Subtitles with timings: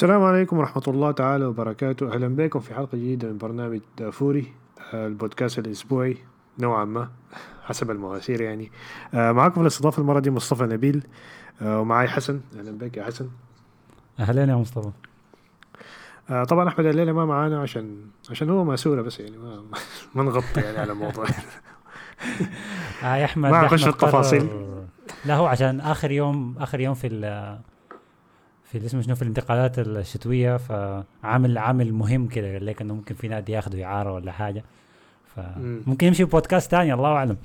[0.00, 2.14] السلام عليكم ورحمة الله تعالى وبركاته.
[2.14, 4.52] أهلا بكم في حلقة جديدة من برنامج دافوري
[4.94, 6.16] آه، البودكاست الأسبوعي
[6.58, 7.08] نوعا ما
[7.64, 8.72] حسب المواسير يعني.
[9.14, 11.06] آه، معكم في الاستضافة المرة دي مصطفى نبيل
[11.62, 12.40] آه، ومعي حسن.
[12.58, 13.28] أهلا بك يا حسن.
[14.20, 14.90] أهلا يا مصطفى.
[16.48, 19.62] طبعا أحمد الليلة ما معانا عشان عشان هو ماسورة بس يعني ما
[20.14, 21.26] ما نغطي يعني على الموضوع.
[23.02, 24.48] يا أحمد ما نخش في التفاصيل.
[25.24, 27.06] لا هو عشان آخر يوم آخر يوم في
[28.72, 33.14] في ال- اسمه شنو؟ في الانتقالات الشتوية فعامل عامل مهم كده قال لك إنه ممكن
[33.14, 34.64] في نادي ياخذوا اعاره ولا حاجة.
[35.36, 35.80] مم.
[35.86, 37.36] فممكن يمشي بودكاست ثاني الله أعلم.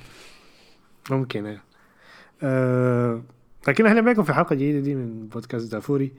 [1.11, 1.59] ممكن أيوة.
[2.43, 3.21] آه
[3.67, 6.11] لكن أهلا بكم في حلقة جديدة دي من بودكاست دافوري.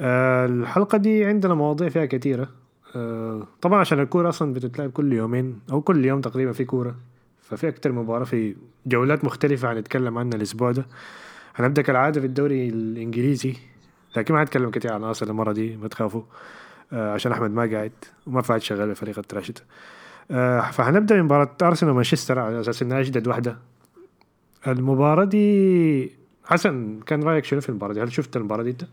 [0.00, 2.48] آه الحلقة دي عندنا مواضيع فيها كثيره
[2.96, 6.96] آه طبعا عشان الكورة أصلا بتتلعب كل يومين أو كل يوم تقريبا في كورة
[7.40, 8.56] ففي أكتر مباراة في
[8.86, 10.86] جولات مختلفة هنتكلم عنها الأسبوع ده.
[11.54, 13.54] هنبدأ كالعادة في الدوري الإنجليزي.
[14.16, 16.22] لكن ما هنتكلم كتير عن أرسنال المرة دي ما تخافوا.
[16.92, 17.92] آه عشان أحمد ما قاعد
[18.26, 19.58] وما فات شغال في فريق التراشد
[20.30, 23.58] آه فهنبدأ من مباراة أرسنال ومانشستر على أساس إنها أجدد واحدة.
[24.66, 26.12] المباراة دي
[26.44, 28.84] حسن كان رأيك شنو في المباراة دي؟ هل شفت المباراة دي أنت؟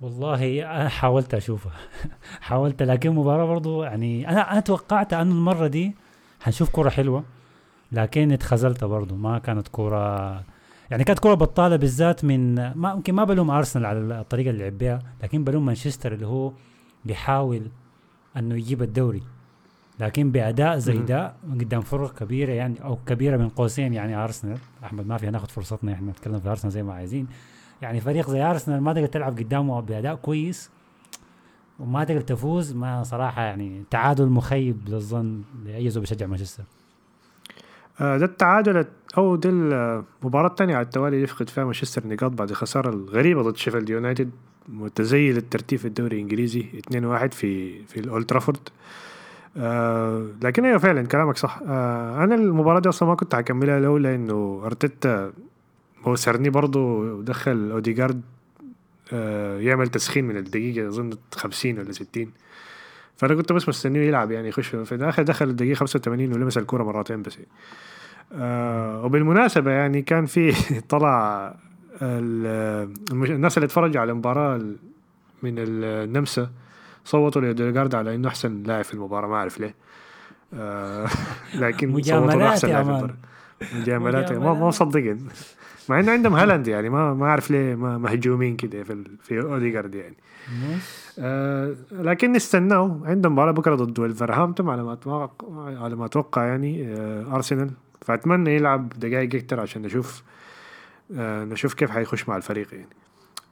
[0.00, 1.72] والله أنا حاولت أشوفها.
[2.40, 5.94] حاولت لكن مباراة برضو يعني أنا أنا توقعت انه المرة دي
[6.40, 7.24] حنشوف كرة حلوة
[7.92, 9.14] لكن اتخذلت برضو.
[9.16, 10.42] ما كانت كرة
[10.90, 14.78] يعني كانت كرة بطالة بالذات من ما ممكن ما بلوم أرسنال على الطريقة اللي لعب
[14.78, 16.52] بها لكن بلوم مانشستر اللي هو
[17.04, 17.70] بيحاول
[18.36, 19.22] إنه يجيب الدوري.
[20.00, 20.98] لكن بأداء زي.
[20.98, 25.46] ده قدام فرق كبيرة يعني أو كبيرة من قوسين يعني أرسنال أحمد ما في ناخذ
[25.48, 27.26] فرصتنا إحنا نتكلم في أرسنال زي ما عايزين.
[27.82, 30.70] يعني فريق زي أرسنال ما تقدر تلعب قدامه بأداء كويس
[31.78, 36.64] وما تقدر تفوز ما صراحة يعني تعادل مخيب للظن لأي زول بيشجع مانشستر.
[38.00, 42.88] آه ده التعادل أو ده المباراة الثانية على التوالي يفقد فيها مانشستر نقاط بعد الخسارة
[42.90, 44.30] الغريبة ضد شيفيلد يونايتد
[44.68, 46.94] متذيل الترتيب في الدوري الإنجليزي 2-1
[47.26, 48.68] في في الأولد ترافورد.
[49.56, 51.60] آه لكن أيوه فعلا كلامك صح.
[51.66, 55.32] آه أنا المباراة دي أصلا ما كنت هكملها لولا انه أرتيتا
[56.06, 58.22] مأسرني برضه ودخل أوديجارد
[59.12, 62.30] آه يعمل تسخين من الدقيقة أظن 50 ولا 60
[63.16, 67.22] فأنا كنت بس مستنيه يلعب يعني يخش في الآخر دخل الدقيقة 85 ولمس الكوره مرتين
[67.22, 67.38] بس.
[68.32, 70.52] آه وبالمناسبة يعني كان في
[70.88, 71.54] طلع
[72.02, 74.76] الناس اللي اتفرجوا على المباراة ال-
[75.42, 76.50] من النمسا
[77.04, 79.74] صوتوا لأوديجارد على إنه أحسن لاعب في المباراة ما أعرف ليه.
[80.54, 81.06] آه
[81.60, 82.90] لكن صوتوا له أحسن لاعب في.
[82.90, 83.14] المباراة.
[83.80, 84.66] مجاملات ما ما.
[84.68, 85.18] مصدقين.
[85.88, 89.94] مع إنه عندهم هالاند يعني ما ما أعرف ليه ما مهجومين كده في في اوديجارد
[89.94, 90.16] يعني.
[91.18, 95.36] آه لكن نستناه عندهم مباراة بكرة ضد ولفرهامبتون على ما أتوقع
[95.82, 97.70] على ما أتوقع يعني آه أرسنال.
[98.00, 100.22] فأتمنى يلعب دقائق أكتر عشان نشوف
[101.16, 102.88] آه نشوف كيف حيخش مع الفريق يعني.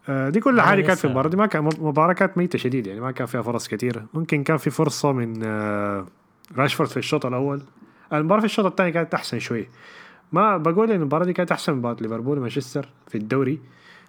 [0.08, 1.28] آه دي كل حاجة كانت في المباراة.
[1.28, 4.56] دي ما كان مباراه كانت ميتة شديد يعني ما كان فيها فرص كثيره ممكن كان
[4.56, 6.06] في فرصة من آه
[6.56, 7.62] راشفورد في الشوط الأول.
[8.12, 9.68] المباراة في الشوط الثاني كانت أحسن شوي.
[10.32, 13.60] ما بقول إن المباراة دي كانت أحسن من مباراة ليفربول ومانشستر في الدوري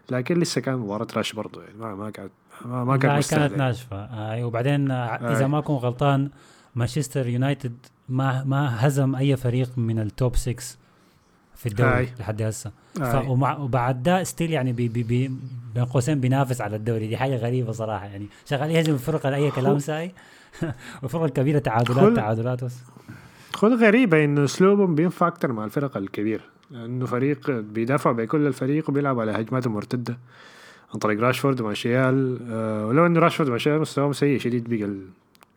[0.09, 2.31] لكن لسه كان مباراة trash برضه يعني ما ما كانت
[2.65, 3.55] ما, ما كانت يعني.
[3.55, 5.31] ناشفه آه وبعدين آه.
[5.31, 6.29] إذا ما اكون غلطان
[6.75, 7.77] مانشستر يونايتد
[8.09, 10.55] ما ما هزم أي فريق من ال top 6
[11.55, 12.09] في الدوري.
[12.19, 12.71] لحد هسه.
[12.95, 15.31] ف- ومع وبعد ده still يعني بي بي بي
[15.75, 17.07] بين قوسين بينافس على الدوري.
[17.07, 18.25] دي حاجة غريبة صراحة يعني.
[18.45, 20.11] شغال يهزم الفرق اي كلام ساي؟
[21.01, 22.75] والفرق الكبيره تعادلات خل- تعادلات بس.
[23.53, 29.19] خد غريبة إنه أسلوبهم بينفع أكتر مع الفرق الكبيرة لأنه فريق بيدافع بكل الفريق وبيلعب
[29.19, 30.17] على هجمات مرتدة.
[30.93, 34.95] عن طريق راشفورد ومارشيال آه ولو إنه راشفورد ومارشيال مستواهم سيء شديد بقى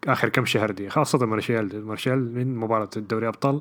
[0.05, 0.91] ال- آخر كم شهر دي.
[0.91, 3.61] خاصة مارشيال مارشيال من مباراة الدوري أبطال.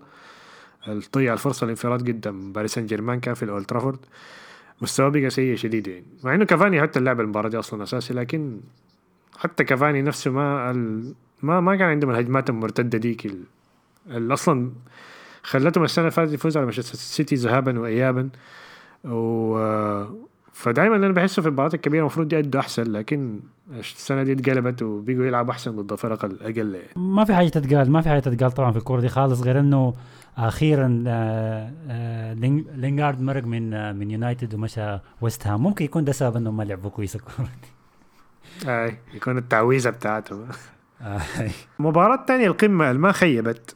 [1.15, 3.99] ضيع الفرصة الانفراد قدام باريس سان جيرمان كان في الأولد ترافورد.
[4.81, 6.05] مستواه بقى سيء شديد يعني.
[6.23, 8.59] مع إنه كافاني حتى لعب المباراة دي أصلا أساسي لكن
[9.37, 11.13] حتى كافاني نفسه ما ال...
[11.41, 13.43] ما ما كان عندهم الهجمات المرتدة ديك ال...
[14.07, 14.71] اللي أصلا
[15.43, 18.29] خلتهم السنة اللي فاتت يفوز على مانشستر سيتي ذهابا وايابا.
[19.05, 19.57] و
[20.53, 23.39] فدائما أنا بحسه في المباريات الكبيرة المفروض يأدوا أحسن لكن
[23.79, 26.87] السنة دي اتقلبت وبقوا يلعبوا أحسن ضد الفرق الاقل يعني.
[26.95, 29.93] ما في حاجة تتقال ما في حاجة تتقال طبعا في الكورة دي خالص غير إنه
[30.37, 35.63] أخيرا آه، آه، لينج- لينغارد مرق من آه، من يونايتد ومشى ويست هام.
[35.63, 38.69] ممكن يكون ده سبب إنهم ما لعبوا كويس الكورة دي.
[38.69, 40.45] أي يكون التعويذة بتاعتهم.
[41.01, 41.21] آه،
[41.79, 43.75] المباراة الثانية القمة ما خيبت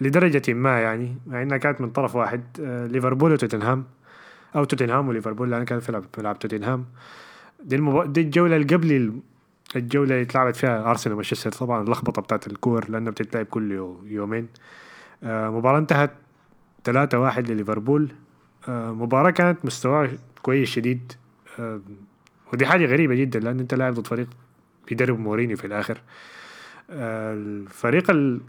[0.00, 2.42] لدرجة ما يعني مع إنها كانت من طرف واحد
[2.92, 3.84] ليفربول وتوتنهام.
[4.56, 6.84] أو توتنهام وليفربول لأن كان في لعب ملعب توتنهام.
[7.64, 8.12] دي المب...
[8.12, 9.20] دي الجولة اللي قبل ال-
[9.76, 14.48] الجولة اللي اتلعبت فيها أرسنال ومانشستر طبعا اللخبطة بتاعت الكور لأنها بتتلعب كل يو- يومين.
[15.24, 16.10] آه مباراة انتهت
[16.84, 18.12] 3 واحد لليفربول.
[18.68, 20.10] آه مباراة كانت مستوى
[20.42, 21.12] كويس شديد.
[21.58, 21.80] آه
[22.52, 24.26] ودي حاجة غريبة جدا لأن أنت لاعب ضد فريق
[24.88, 26.00] بيدرب مورينيو في الآخر.
[26.90, 28.40] الفريق ال...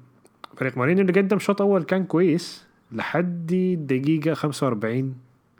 [0.57, 5.15] فريق مورينيو اللي قدم شوط أول كان كويس لحد الدقيقه 45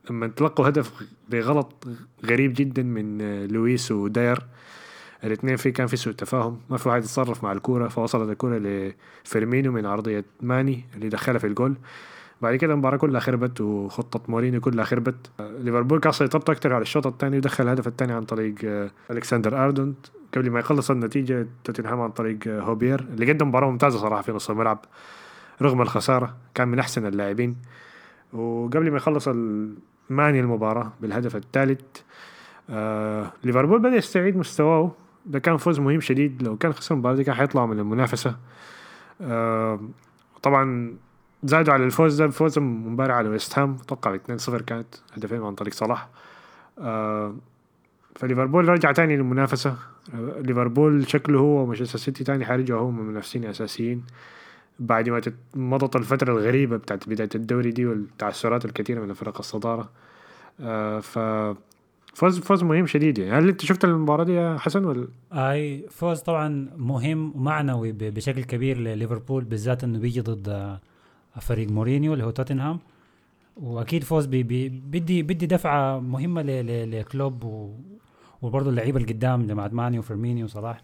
[0.10, 0.92] لما تلقوا هدف
[1.30, 1.88] بغلط
[2.26, 4.44] غريب جدا من آه، لوريس وداير
[5.24, 9.72] الاثنين في كان في سوء تفاهم ما في واحد يتصرف مع الكورة فوصلت الكورة لفيرمينو
[9.72, 11.76] من عرضية ماني اللي دخلها في الجول.
[12.42, 15.32] بعد كده المباراة كلها خربت وخطة مورينيو كلها خربت.
[15.40, 19.96] ليفربول كان سيطرته أكثر على الشوط الثاني ودخل الهدف الثاني عن طريق آه، ألكسندر ارنولد
[20.36, 24.32] قبل ما يخلص النتيجة توتنهام عن طريق آه، هويبير اللي قدم مباراة ممتازة صراحة في
[24.32, 24.86] نص الملعب
[25.62, 27.56] رغم الخسارة كان من أحسن اللاعبين.
[28.34, 29.30] وقبل ما يخلص
[30.14, 31.82] ماني المباراة بالهدف الثالث.
[32.70, 34.92] آه ليفربول بدأ يستعيد مستواه.
[35.26, 36.44] ده كان فوز مهم شديد.
[36.44, 38.36] لو كان خسر المباراة دي كان حيطلعوا من المنافسة.
[39.22, 39.80] آه
[40.42, 40.96] طبعا
[41.44, 43.78] زادوا على الفوز ده بفوز امبارح على ويست هام.
[43.84, 44.88] أتوقع 2-0 كانت
[45.18, 46.08] هدفين عن طريق صلاح.
[46.80, 47.36] آه
[48.16, 49.76] فليفربول رجع تاني للمنافسة.
[50.14, 54.04] آه ليفربول شكله هو ومانشستر سيتي تاني حيرجعوا هم منافسين أساسيين.
[54.80, 55.22] بعد ما
[55.56, 59.90] مضت الفترة الغريبة بتاعت بداية الدوري دي والتعثرات الكثيرة من فرق الصدارة.
[60.60, 61.20] آه ف
[62.14, 63.32] فوز فوز مهم شديد يعني.
[63.32, 68.78] هل انت شفت المباراة دي يا حسن ولا؟ أي فوز طبعا مهم ومعنوي بشكل كبير
[68.78, 70.78] لليفربول بالذات إنه بيجي ضد
[71.42, 72.80] فريق مورينيو اللي هو توتنهام.
[73.58, 77.44] وأكيد فوز بي بي بدي بدي دفعة مهمة لكلوب
[78.42, 80.82] وبرضه اللعيبة اللي قدام جماعة ماني وفيرمينيو وصلاح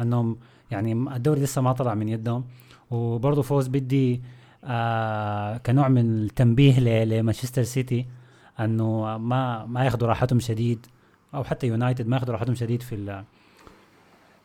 [0.00, 0.36] إنهم
[0.70, 2.44] يعني الدوري لسه ما طلع من يدهم.
[2.90, 4.22] وبرضه فوز بدي
[4.64, 8.06] آه كنوع من التنبيه لمانشستر سيتي
[8.60, 10.86] إنه ما ما ياخذوا راحتهم شديد
[11.34, 13.24] أو حتى يونايتد ما ياخذوا راحتهم شديد في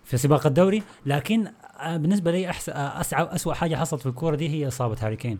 [0.03, 0.83] في سباق الدوري.
[1.05, 1.47] لكن
[1.79, 5.39] آه، بالنسبة لي احسن آه، اسوء حاجة حصلت في الكورة دي هي إصابة هاري كين.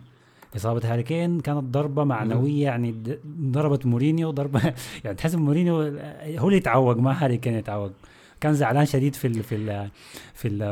[0.56, 2.94] إصابة هاري كين كانت ضربة معنوية يعني
[3.40, 4.60] ضربت مورينيو ضربة
[5.04, 7.92] يعني تحس مورينيو آه، هو اللي يتعوق ما هاري كين يتعوق
[8.40, 9.90] كان زعلان شديد في ال في ال
[10.34, 10.62] في ال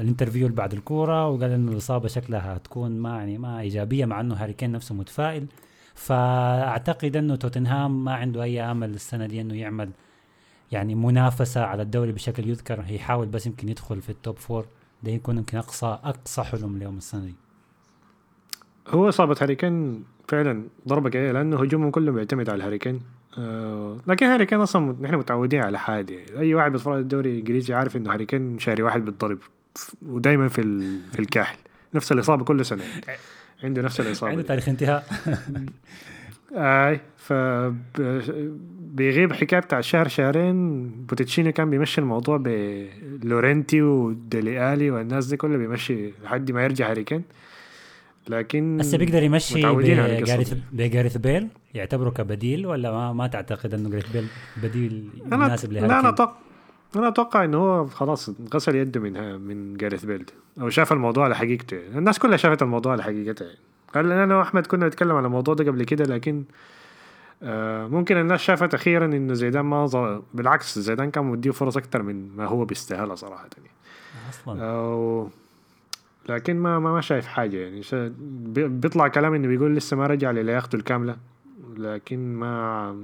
[0.00, 4.20] ال interview اللي بعد الكورة وقال إنه الإصابة شكلها هتكون ما يعني ما إيجابية مع
[4.20, 5.46] إنه هاري كين نفسه متفائل.
[5.94, 9.90] فأعتقد إنه توتنهام ما عنده أي آمل السنة دي إنه يعمل
[10.72, 12.84] يعني منافسة على الدوري بشكل يذكر.
[12.88, 14.66] يحاول بس يمكن يدخل في ال top four
[15.02, 17.34] ده يكون يمكن أقصى أقصى حلم لهم السنة دي.
[18.88, 22.78] هو إصابة هاري كين فعلا ضربة قويه لأنه هجومهم كله بيعتمد على هاري
[23.38, 27.96] آه لكن هاري كين أصلا نحن متعودين على حاجة أي واحد بيتفرج الدوري الإنجليزي عارف
[27.96, 29.38] إنه هاري كين شاري واحد بالضرب
[30.02, 30.62] ودائما في
[31.12, 31.58] في الكاحل
[31.94, 32.82] نفس الإصابة كل سنة.
[33.64, 34.32] عنده نفس الإصابة.
[34.32, 35.06] عنده تاريخ انتهاء.
[36.52, 37.32] آي ف
[38.78, 40.88] بيغيب حكاية بتاع شهر شهرين.
[40.90, 47.22] بوتشيتينو كان بيمشي الموضوع بلورنتي وديلي ألي والناس دي كلها بيمشي لحد ما يرجع هاريكين
[48.30, 49.62] لكن هسه بيقدر يمشي
[50.72, 54.26] بجاريث بيل؟ يعتبره كبديل ولا ما, ما تعتقد إنه جاريث بيل
[54.62, 56.32] بديل مناسب لهاريكين؟ لا أنا أتوقع
[56.96, 60.24] أنا أتوقع إنه هو خلاص غسل يده من من جاريث بيل.
[60.60, 63.46] أو شاف الموضوع على حقيقته الناس كلها شافت الموضوع على حقيقته.
[63.94, 66.44] قال أنا وأحمد كنا نتكلم على الموضوع ده قبل كده لكن
[67.42, 70.22] آه ممكن الناس شافت أخيرا إنه زيدان ما ظل...
[70.34, 73.48] بالعكس زيدان كان مديه فرص أكثر من ما هو بيستاهلها صراحة.
[73.56, 73.70] يعني
[74.30, 74.62] أصلا.
[74.62, 75.28] آه
[76.28, 77.82] لكن ما ما, ما شايف حاجة يعني.
[78.68, 81.16] بيطلع كلام إنه بيقول لسه ما رجع للياقته الكاملة
[81.76, 82.96] لكن ما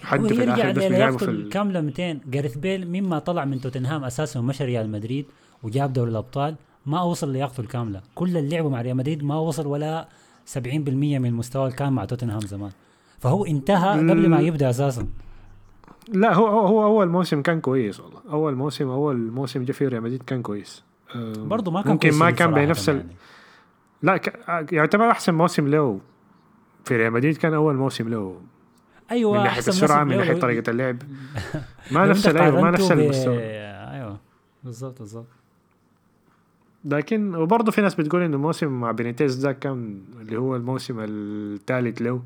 [0.00, 4.64] حد في الآخر بس لياقته الكاملة 200 جاريث بيل مما طلع من توتنهام أساسا ومشى
[4.64, 5.26] ريال مدريد
[5.62, 8.00] وجاب دوري الأبطال ما وصل لياقته الكاملة.
[8.14, 10.08] كل اللي لعبوا مع ريال مدريد ما وصل ولا
[10.54, 12.70] 70% من المستوى اللي كان مع توتنهام زمان.
[13.18, 15.06] فهو انتهى قبل ما يبدأ أساسا.
[16.08, 18.20] لا هو هو أول موسم كان كويس والله.
[18.30, 20.82] أول موسم أول موسم جه في ريال مدريد كان كويس.
[21.36, 22.96] برضه ما كان ممكن ما كان بنفس ال...
[22.96, 23.16] يعني.
[24.02, 24.72] لا ك...
[24.72, 26.00] يعتبر أحسن موسم له
[26.84, 28.40] في ريال مدريد كان أول موسم له.
[29.10, 30.96] أيوه من ناحية السرعة من ناحية طريقة اللعب.
[31.92, 33.38] ما نفس ما نفس المستوى.
[33.38, 34.18] أيوه
[34.64, 35.26] بالضبط بالضبط
[36.84, 42.02] لكن وبرضه في ناس بتقول إنه الموسم مع بينيتيز ده كان اللي هو الموسم الثالث
[42.02, 42.22] له.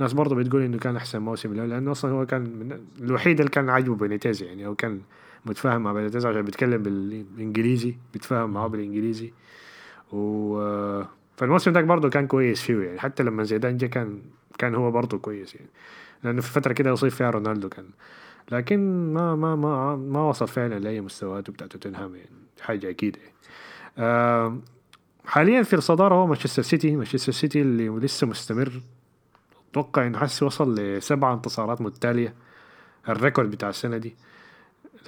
[0.00, 3.50] ناس برضه بتقول إنه كان أحسن موسم له لأنه أصلا هو كان من الوحيد اللي
[3.50, 4.66] كان عاجبه بينيتيز يعني.
[4.66, 5.00] أو كان
[5.46, 9.32] متفاهم مع بينيتيز عشان بيتكلم بالإنجليزي بيتفاهم معاه بالإنجليزي.
[10.12, 10.56] و
[11.36, 14.22] فالموسم ده برضه كان كويس فيه يعني حتى لما زيدان جه كان
[14.58, 15.68] كان هو برضه كويس يعني.
[16.24, 17.84] لأنه في فترة كده يصيب فيها رونالدو كان.
[18.52, 22.30] لكن ما ما ما ما وصل فعلا لأي مستويات بتاعت توتنهام يعني.
[22.60, 24.60] حاجة أكيد يعني.
[25.24, 26.96] حاليا في الصدارة هو مانشستر سيتي.
[26.96, 28.80] مانشستر سيتي اللي لسه مستمر.
[29.70, 32.34] أتوقع إنه حسي وصل لسبع انتصارات متتالية.
[33.08, 34.16] ال record بتاع السنة دي.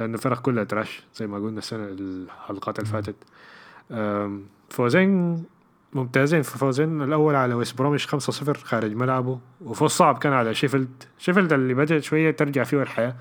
[0.00, 3.16] لأنه الفرق كلها trash زي ما قلنا السنة الحلقات اللي فاتت.
[4.70, 5.44] فوزين
[5.92, 6.42] ممتازين.
[6.42, 11.02] في فوزين الأول على ويست بروميش خمسة صفر خارج ملعبه وفوز صعب كان على شيفيلد
[11.18, 13.16] شيفيلد اللي بدأت شوية ترجع فيه الحياة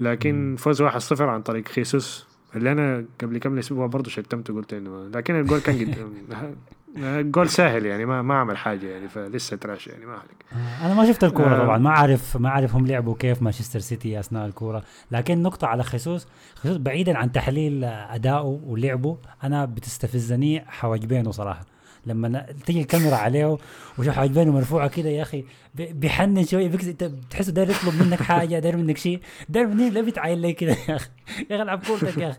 [0.00, 2.26] لكن فوز 1-0 عن طريق خيسوس
[2.56, 6.56] اللي أنا قبل كم أسبوع برضه شتمته قلت إنه لكن الجول كان قد
[6.96, 10.94] جول سهل يعني ما ما عمل حاجة يعني فلسه trash يعني ما عليك آه، أنا
[10.94, 11.58] ما شفت الكورة آه.
[11.58, 14.82] طبعا ما عارف ما عارف هم لعبوا كيف مانشستر سيتي أثناء الكورة.
[15.10, 21.66] لكن نقطة على خيسوس خيسوس بعيدا عن تحليل ادائه ولعبه أنا بتستفزني حواجبينه صراحة.
[22.06, 23.58] لما تيجي الكاميرا عليه
[23.98, 28.76] وشوف حواجبينه مرفوعة كده يا أخي بيحنن شوية انت بتحسه داير يطلب منك حاجة داير
[28.76, 31.10] منك شيء داير مني لا بيتعاين لي كده يا أخي؟
[31.50, 32.38] يا أخي العب كورتك يا أخي.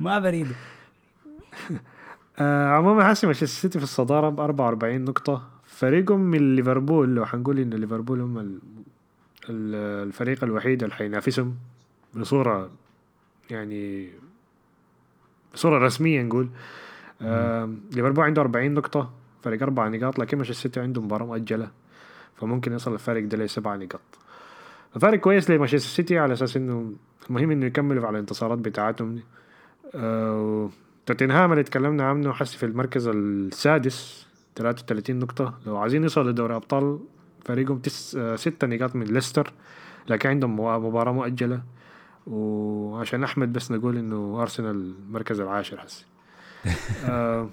[0.00, 0.46] ما بريد
[2.38, 5.48] آه عموما حاسس مانشستر سيتي في الصدارة ب 44 نقطة.
[5.64, 8.58] فريقهم من ليفربول لو حنقول إن ليفربول هم ال-
[9.48, 11.54] ال- الفريق الوحيد اللي حينافسهم
[12.14, 12.70] بصورة
[13.50, 14.08] يعني
[15.54, 16.48] بصورة رسمية نقول.
[17.22, 19.10] آه ليفربول عنده 40 نقطة
[19.42, 21.70] فريق أربع نقاط لكن مانشستر سيتي عنده مباراة مؤجلة
[22.36, 24.00] فممكن يصل الفارق ده لسبع نقاط.
[24.96, 26.92] الفارق كويس لمانشستر سيتي على أساس إنه
[27.30, 29.14] المهم إنه يكملوا على الانتصارات بتاعتهم.
[29.14, 29.22] دي
[29.94, 30.70] آه
[31.06, 35.54] توتنهام اللي تكلمنا عنه حسي في المركز السادس 33 نقطة.
[35.66, 36.98] لو عايزين يوصلوا لدوري أبطال
[37.44, 38.16] فريقهم تس...
[38.16, 39.52] آه، ستة نقاط من ليستر
[40.08, 41.62] لكن عندهم مباراة مؤجلة.
[42.26, 46.04] وعشان أحمد بس نقول إنه أرسنال المركز العاشر حسي
[47.08, 47.48] آه.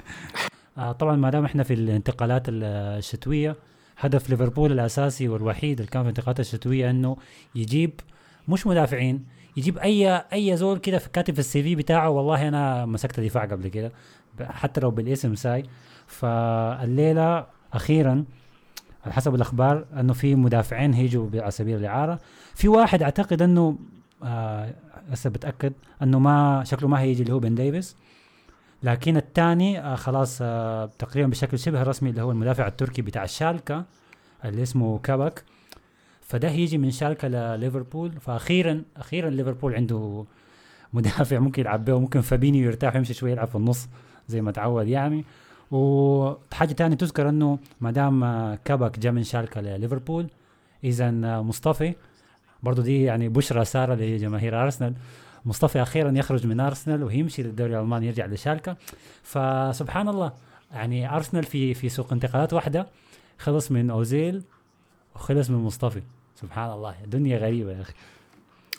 [0.77, 2.63] آه طبعا ما دام إحنا في الانتقالات ال-
[2.97, 3.55] الشتوية
[3.97, 7.17] هدف ليفربول الأساسي والوحيد اللي كان في الانتقالات الشتوية إنه
[7.55, 7.91] يجيب
[8.47, 9.25] مش مدافعين
[9.59, 12.09] يجيب أي أي زول كده في كاتب في السي في بتاعه.
[12.09, 13.91] والله أنا مسكت دفاع قبل كده
[14.41, 15.63] حتى لو بالاسم ساي.
[16.07, 18.25] فالليلة أخيرا
[19.05, 22.19] على حسب الأخبار إنه في مدافعين هيجوا على سبيل الإعارة.
[22.55, 23.77] في واحد أعتقد إنه
[24.23, 24.73] آه
[25.09, 25.73] هسه بتأكد
[26.03, 27.95] إنه ما شكله ما هيجي اللي هو بن ديفيس
[28.83, 33.85] لكن الثاني آه خلاص آه تقريبا بشكل شبه رسمي اللي هو المدافع التركي بتاع الشالكا
[34.45, 35.43] اللي اسمه كابك.
[36.29, 40.25] فده هيجي من شالكا لليفربول فاخيرا أخيرا ليفربول عنده
[40.93, 43.87] مدافع ممكن يلعب به وممكن فابينيو يرتاح يمشي شوية يلعب في النص
[44.27, 45.25] زي ما تعود يعني.
[45.71, 48.19] وحاجة تانية تذكر إنه ما دام
[48.65, 50.27] كابك جاء من شالكا لليفربول
[50.83, 51.93] اذا مصطفى
[52.63, 54.93] برضو دي يعني بشرى سارة لجماهير أرسنال.
[55.45, 58.75] مصطفى أخيرا يخرج من أرسنال ويمشي للدوري الألماني يرجع لشالكا
[59.23, 60.33] فسبحان الله
[60.71, 62.87] يعني أرسنال في في سوق انتقالات واحدة
[63.37, 64.43] خلص من أوزيل
[65.15, 66.01] وخلص من مصطفى.
[66.41, 67.93] سبحان الله دنيا غريبة يا أخي.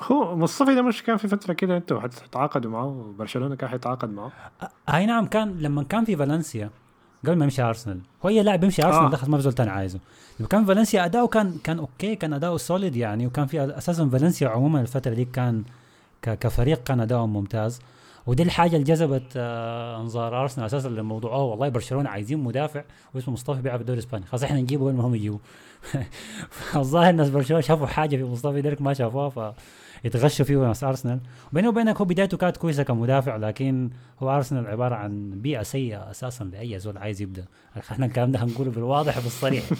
[0.02, 4.32] هو مصطفى ده مش كان في فترة كده أنتوا حتتعاقدوا معه؟ برشلونة كان حيتعاقد معه؟
[4.94, 6.70] أي نعم كان لما كان في فالنسيا
[7.26, 8.00] قبل ما يمشي أرسنال.
[8.24, 9.10] هو أي لاعب يمشي أرسنال آه.
[9.10, 9.98] دخل ما في زول تاني عايزه.
[10.40, 14.48] لما كان فالنسيا أداؤه كان كان okay كان أداؤه solid يعني وكان في أساسا فالنسيا
[14.48, 15.64] عموما الفترة دي كان
[16.22, 17.80] ك- كفريق كان اداؤهم ممتاز.
[18.30, 21.32] ودي الحاجة اللي جذبت آه انظار أرسنال أساسا للموضوع.
[21.32, 22.82] اوه والله برشلونة عايزين مدافع
[23.14, 24.26] واسمه مصطفى بيلعب في الدوري الإسباني.
[24.26, 25.38] خلاص إحنا نجيبه قبل ما هم يجيبوا
[26.50, 29.54] فالظاهر ناس برشلونة شافوا حاجة في مصطفى ديرك ما شافوها
[30.02, 31.20] فيتغشوا فيه ناس أرسنال.
[31.52, 33.90] وبينه وبينك هو بدايته كانت كويسة كمدافع لكن
[34.22, 37.44] هو أرسنال عبارة عن بيئة سيئة أساسا لأي زول عايز يبدأ.
[37.78, 39.64] إحنا الكلام ده هنقوله بالواضح وبالصريح.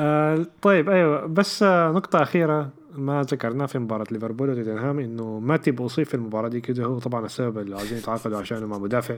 [0.00, 1.26] آه طيب أيوه.
[1.26, 2.70] بس آه نقطة أخيرة.
[2.96, 6.84] ما ذكرناها في مباراة ليفربول وتوتنهام إنه ماتيب اصيب في المباراة دي كده.
[6.84, 9.16] هو طبعا السبب اللي عايزين يتعاقدوا عشانه مع مدافع.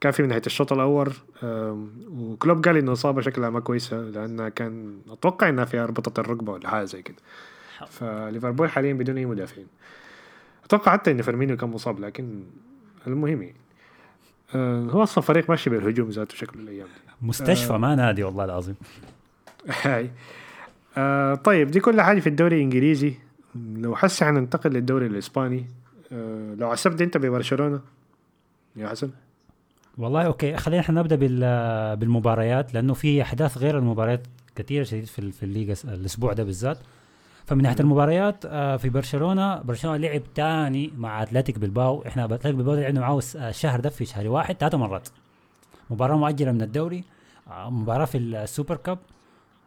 [0.00, 4.48] كان في من نهاية الشوط الأول آم، وكلوب قال إنه إصابة شكلها ما كويسة لأنها
[4.48, 7.16] كان أتوقع إنها فيها أربطة الركبة ولا حاجة زي كده.
[7.88, 9.66] فليفربول حاليا بدون أي مدافعين.
[10.64, 12.42] أتوقع حتى إن فيرمينيو كان مصاب لكن
[13.06, 13.54] المهم يعني.
[14.54, 17.26] آه هو أصلا فريق ماشي بالهجوم ذاته شكله الأيام دي.
[17.26, 18.74] مستشفى ما نادي والله العظيم.
[19.82, 20.10] هاي.
[20.98, 23.14] آه طيب دي كل حاجة في الدوري الإنجليزي.
[23.54, 25.66] لو حس حننتقل للدوري الإسباني
[26.12, 27.80] آه لو عصبت أنت ببرشلونة.
[28.76, 29.10] يا حسن.
[29.98, 30.56] والله okay.
[30.56, 35.74] خلينا إحنا نبدأ بال- بالمباريات لأنه في أحداث غير المباريات كثيره شديد في في الليغا
[35.84, 36.78] الأسبوع ده بالذات.
[37.46, 39.62] فمن ناحية المباريات آه، في برشلونة.
[39.62, 44.28] برشلونة لعب تاني مع أتلتيك بلباو إحنا أتلتيك بلباو لعبنا معاه الشهر ده في شهر
[44.28, 45.08] واحد ثلاث مرات.
[45.90, 47.04] مباراة مؤجلة من الدوري.
[47.50, 48.98] آه، مباراة في ال super cup.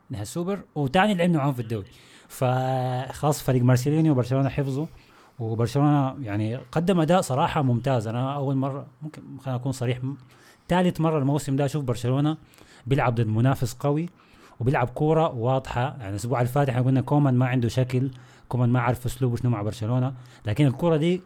[0.09, 1.87] نهائي السوبر وتاني لعبنا معاهم في الدوري.
[2.27, 4.85] فخلاص فريق مارسيلينو وبرشلونة حفظوا
[5.39, 8.07] وبرشلونة يعني قدم أداء صراحة ممتاز.
[8.07, 9.99] أنا أول مرة ممكن خلينا أكون صريح
[10.69, 12.37] ثالث مرة الموسم ده أشوف برشلونة
[12.87, 14.09] بيلعب ضد منافس قوي
[14.59, 15.81] وبيلعب كورة واضحة.
[15.81, 18.11] يعني الأسبوع اللي فات إحنا قلنا كومان ما عنده شكل
[18.49, 20.13] كومان ما عارف اسلوبه شنو مع برشلونة.
[20.45, 21.21] لكن الكورة دي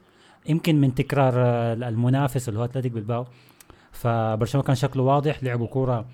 [0.49, 1.33] يمكن من تكرار
[1.73, 3.25] المنافس اللي هو أتلتيك بلباو
[3.91, 6.05] فبرشلونة كان شكله واضح لعبوا كورة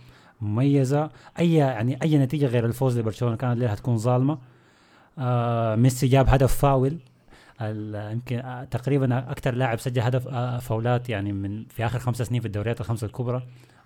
[0.42, 1.10] مميزة.
[1.40, 4.38] أي يعني أي نتيجة غير الفوز لبرشلونة كانت الليلة هتكون ظالمة.
[5.20, 6.98] آه ميسي جاب هدف فاول.
[7.62, 12.42] يمكن آه، تقريبا أكثر لاعب سجل هدف آه، فاولات يعني من في آخر خمس سنين
[12.42, 13.44] في الدوريات الخمسة الكبرى.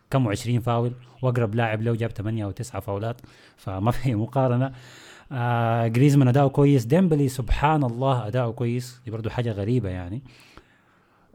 [0.09, 0.91] كم؟ 20 فاول.
[1.21, 3.21] وأقرب لاعب له جاب 8 أو 9 فاولات.
[3.57, 4.71] فما في مقارنة.
[5.31, 6.85] آه جريزمان أداؤه كويس.
[6.85, 9.01] ديمبلي سبحان الله أداؤه كويس.
[9.05, 10.21] دي برضه حاجة غريبة يعني.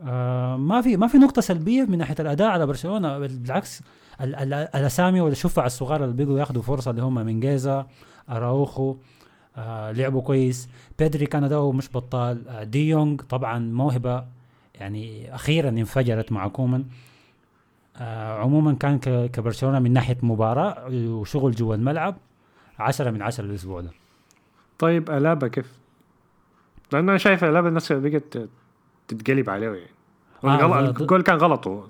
[0.03, 3.19] آه ما في ما في نقطة سلبية من ناحية الأداء على برشلونة.
[3.19, 3.87] بالعكس ال- ال-
[4.21, 7.87] الأسامي والشفع الصغار اللي بيجوا ياخذوا فرصة اللي هم منجيزا
[8.31, 8.97] أراوخو
[9.57, 10.69] آه لعبوا كويس.
[10.99, 12.49] بيدري كان اداؤه مش بطال.
[12.49, 14.25] آه دي يونغ طبعا موهبة
[14.75, 16.85] يعني أخيرا انفجرت مع كومان
[17.97, 22.17] آه عموما كان كبرشلونة من ناحية مباراة وشغل جوا الملعب
[22.79, 23.91] عشرة من عشرة الأسبوع ده.
[24.79, 25.73] طيب ألابا كيف؟
[26.93, 28.39] لأنه أنا شايف ألابا الناس بقت
[29.09, 29.91] تتقلب عليه يعني.
[30.45, 31.85] آه، الجول كان غلط هو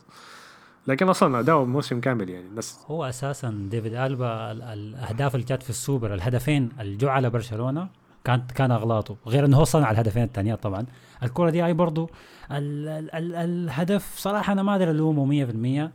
[0.89, 5.63] لكن أصلا اداؤه موسم كامل يعني الناس هو أساسا ديفيد ألبا ال- الأهداف اللي جات
[5.63, 7.89] في السوبر الهدفين اللي على برشلونة
[8.25, 10.87] كانت كان أغلاطه غير إنه هو صنع الهدفين الثانيات طبعا.
[11.23, 12.11] الكرة دي أي برضو
[12.51, 15.47] ال ال ال الهدف صراحة أنا ما أدري الومه
[15.87, 15.91] 100%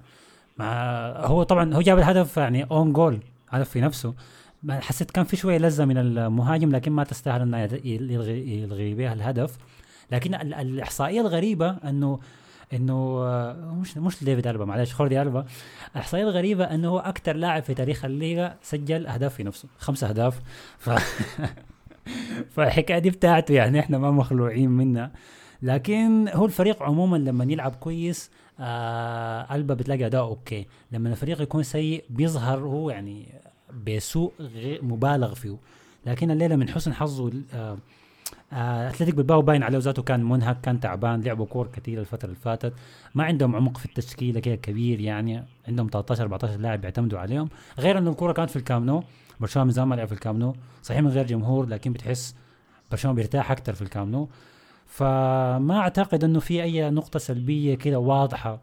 [0.57, 0.73] مع
[1.25, 3.19] هو طبعا هو جاب الهدف يعني own goal
[3.49, 4.13] هدف في نفسه.
[4.69, 9.57] حسيت كان في شوية لزة من المهاجم لكن ما تستاهل إنه يلغي يلغي بها الهدف.
[10.11, 12.19] لكن ال- الإحصائية الغريبة إنه
[12.73, 15.45] إنه آه، مش مش ديفيد ألبا معلش خوردي ألبا.
[15.95, 20.41] الاحصائيه الغريبه إنه هو أكثر لاعب في تاريخ الليغا سجل أهداف في نفسه خمسة أهداف.
[20.77, 20.89] ف
[22.53, 25.11] فالحكاية دي بتاعته يعني إحنا ما مخلوعين منها.
[25.61, 30.67] لكن هو الفريق عموما لما يلعب كويس آه ألبا بتلاقي اداؤه okay.
[30.91, 33.33] لما الفريق يكون سيء بيظهر هو يعني
[33.87, 34.31] بسوء
[34.81, 35.57] مبالغ فيه.
[36.05, 37.77] لكن الليلة من حسن حظه آه
[38.53, 42.73] أتلتيك بالباو باين عليه ذاته كان منهك كان تعبان لعبوا كور كثير الفترة اللي فاتت.
[43.15, 45.43] ما عندهم عمق في التشكيلة كده كبير يعني.
[45.67, 47.49] عندهم 13 14 لاعب بيعتمدوا عليهم.
[47.79, 49.03] غير إنه الكورة كانت في الكامنو.
[49.39, 50.55] برشلونة من زمان ما لعب في الكامنو.
[50.83, 52.35] صحيح من غير جمهور لكن بتحس
[52.91, 54.29] برشلونة بيرتاح أكثر في الكامنو.
[54.85, 58.59] فما أعتقد إنه في أي نقطة سلبية كده واضحة.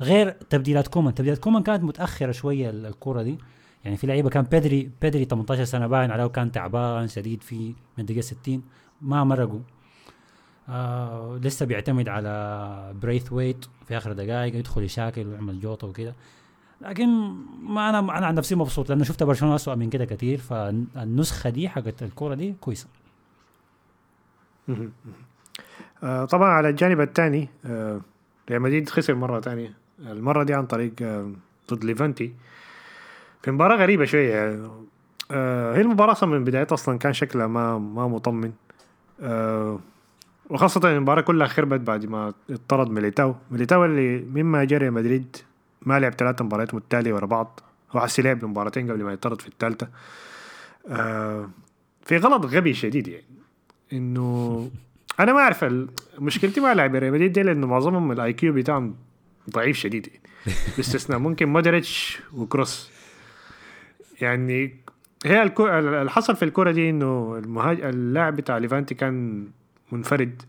[0.00, 1.14] غير تبديلات كومان.
[1.14, 3.38] تبديلات كومان كانت متأخرة شوية ال- الكره دي.
[3.84, 8.04] يعني في لعيبة كان بيدري بيدري 18 سنة باين عليه كان تعبان شديد في من
[8.04, 8.62] دقيقة 60
[9.02, 9.60] ما مرقوا.
[10.68, 16.14] آه لسه بيعتمد على بريث ويت في آخر دقائق يدخل يشاكل ويعمل جوطة وكده.
[16.80, 17.08] لكن
[17.62, 21.68] ما أنا أنا عن نفسي مبسوط لأنه شفت برشلونة اسوء من كده كتير فالنسخة دي
[21.68, 22.88] حقت الكوره دي كويسة.
[26.02, 28.00] آه طبعا على الجانب الثاني آه
[28.50, 29.74] ريال مدريد خسر مرة ثانية.
[29.98, 31.32] المرة دي عن طريق آه
[31.70, 32.34] ضد ليفانتي.
[33.42, 34.68] في مباراة غريبة شوية.
[35.30, 38.52] آه هي المباراة أصلا من بدايتها أصلا كان شكلها ما ما مطمن.
[40.50, 43.34] وخاصة المباراة كلها خربت بعد ما اطرد ميليتاو.
[43.50, 45.36] ميليتاو اللي مما ريال مدريد
[45.82, 47.60] ما لعب ثلاث مباريات متتالية ورا بعض.
[47.92, 49.88] هو حسي لعب مباراتين قبل ما يطرد في الثالثة.
[50.88, 51.50] آه
[52.04, 53.24] في غلط غبي شديد يعني.
[53.92, 54.70] إنه
[55.20, 55.64] أنا ما أعرف
[56.18, 58.94] مشكلتي مع لاعبي ريال مدريد دي لأنه معظمهم ال IQ بتاعهم
[59.50, 60.20] ضعيف شديد يعني.
[60.76, 62.90] باستثناء ممكن مودريتش وكروس.
[64.20, 64.76] يعني
[65.24, 65.68] هي الكو...
[65.68, 67.80] اللي حصل في الكرة دي إنه المهاج...
[67.80, 69.46] اللاعب بتاع ليفانتي كان
[69.92, 70.42] منفرد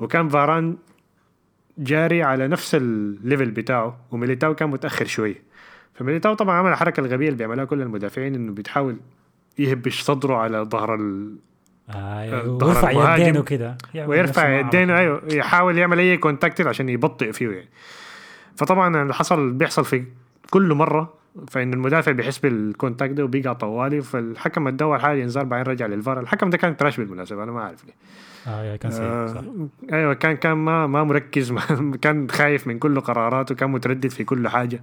[0.00, 0.76] وكان فاران
[1.78, 5.42] جاري على نفس ال level بتاعه وميليتاو كان متأخر شوية.
[5.94, 8.96] فميليتاو طبعا عمل الحركة الغبيه اللي بيعملها كل المدافعين إنه بيتحاول
[9.58, 11.36] يهبش صدره على ظهر ال...
[11.90, 13.78] آه ويرفع يدينه كده.
[13.94, 14.98] ويرفع يدينه.
[14.98, 17.68] أيوه يحاول يعمل أي contact عشان يبطئ فيه يعني.
[18.56, 20.04] فطبعا اللي حصل بيحصل في
[20.50, 25.72] كل مرة فإن المدافع بيحس بال contact ده وبيقع طوالي فالحكم ادى حاجة انذار بعدين
[25.72, 26.20] رجع للفار.
[26.20, 27.94] الحكم ده كان trash بالمناسبة أنا ما أعرف ليه.
[28.46, 33.00] آه كان سيء آه أيوه كان كان ما ما مركز ما كان خايف من كل
[33.00, 34.80] قراراته كان متردد في كل حاجة.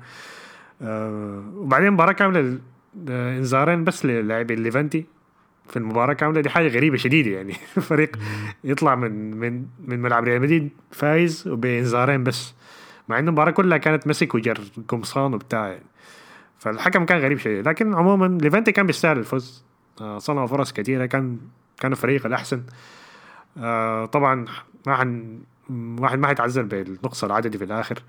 [0.81, 2.57] آه وبعدين مباراة كاملة
[3.09, 5.05] آه، انذارين بس للاعبين ليفانتي
[5.69, 7.53] في المباراة كاملة دي حاجة غريبة شديدة يعني.
[7.89, 8.15] فريق
[8.63, 12.53] يطلع من من من ملعب ريال مدريد فايز وبانذارين بس.
[13.07, 15.83] مع إنه المباراة كلها كانت مسك وجر قمصان وبتاع يعني.
[16.59, 19.63] فالحكم كان غريب شديد لكن عموما ليفانتي كان بيستاهل الفوز.
[20.01, 21.37] آه صنعوا فرص كثيره كان
[21.79, 22.63] كان الفريق الأحسن.
[23.57, 24.45] آه طبعا
[24.87, 25.39] ما حن
[25.99, 28.03] واحد ما حيتعذر بالنقص العددي في الآخر.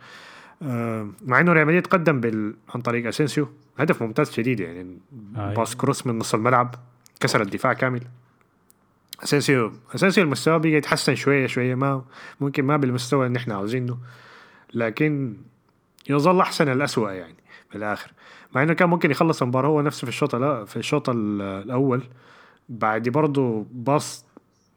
[0.62, 2.54] آه مع إنه ريال مدريد قدم بال...
[2.74, 3.48] عن طريق أسينسيو.
[3.78, 4.98] هدف ممتاز شديد يعني.
[5.37, 5.54] آه.
[5.55, 6.74] pass كروس من نص الملعب.
[7.20, 8.02] كسر الدفاع كامل.
[9.22, 11.74] اسينسيو أسينسيو المستوى بيجي يتحسن شوية شوية.
[11.74, 12.04] ما
[12.40, 13.98] ممكن ما بالمستوى اللي إحنا عاوزينه.
[14.74, 15.37] لكن
[16.11, 17.37] يظل أحسن الأسوأ يعني
[17.70, 18.12] في الآخر.
[18.54, 22.02] مع إنه كان ممكن يخلص المباراة هو نفسه في الشوط الأ- في الشوط ال- الأول.
[22.68, 24.24] بعد برضه pass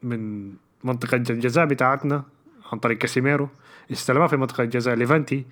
[0.04, 0.52] من
[0.84, 2.24] منطقة الجزاء بتاعتنا
[2.74, 3.50] عن طريق كاسيميرو.
[3.92, 4.96] استلمها في منطقة الجزاء.
[4.96, 5.46] ليفانتي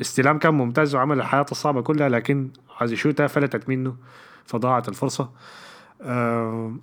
[0.00, 2.48] استلام كان ممتاز وعمل الحياة الصعبة كلها لكن
[2.80, 3.96] عايز يشوتها فلتت منه
[4.46, 5.30] فضاعت الفرصة.
[6.02, 6.76] آه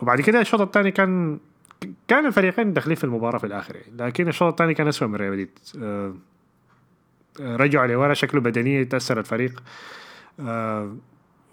[0.00, 1.38] وبعد كده الشوط الثاني كان
[2.08, 3.92] كان الفريقين داخلين في المباراة في الآخر يعني.
[3.98, 5.58] لكن الشوط الثاني كان أسوأ من ريال مدريد.
[5.82, 6.14] آه
[7.40, 9.62] رجعوا لورا شكله بدنيا تأثر الفريق.
[10.40, 10.96] آه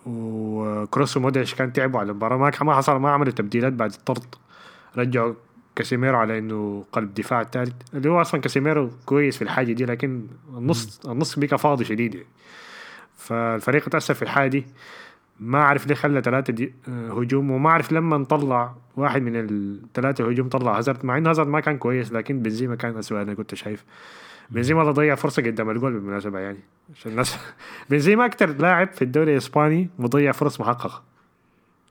[0.06, 4.36] وكروس ومودريتش كان تعبوا على المباراة ما ما حصل ما عملوا تبديلات بعد الطرد.
[4.98, 5.34] رجعوا
[5.76, 10.28] كاسيميرو على إنه قلب دفاع الثالث اللي هو أصلا كاسيميرو كويس في الحاجة دي لكن
[10.58, 12.16] النص النص بقى فاضي شديد.
[12.16, 12.28] يعني.
[13.18, 14.66] فالفريق تأثر في الحاجة دي.
[15.40, 20.30] ما أعرف ليه خلى ثلاثة دي آه، هجوم وما أعرف لما طلع واحد من الثلاثه
[20.30, 23.56] هجوم طلع هازارد مع إنه هازارد ما كان كويس لكن بنزيما كان اسوء أنا كنت
[23.56, 23.86] شايف.
[24.50, 26.60] بنزيما اللي ضيع فرصة قدام الجول بالمناسبة يعني.
[26.96, 27.38] عشان الناس
[27.90, 31.04] بنزيما أكثر لاعب في الدوري الإسباني مضيع فرص محققة.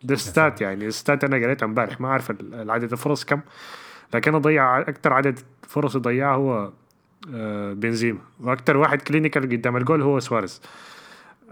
[0.02, 3.40] ده stats يعني stats أنا قريتها امبارح ما أعرف عدد الفرص كم
[4.14, 6.70] لكن ضيع أكثر عدد فرص ضيعها هو
[7.34, 8.18] آه، بنزيما.
[8.40, 10.62] وأكثر واحد clinical قدام الجول هو سواريز.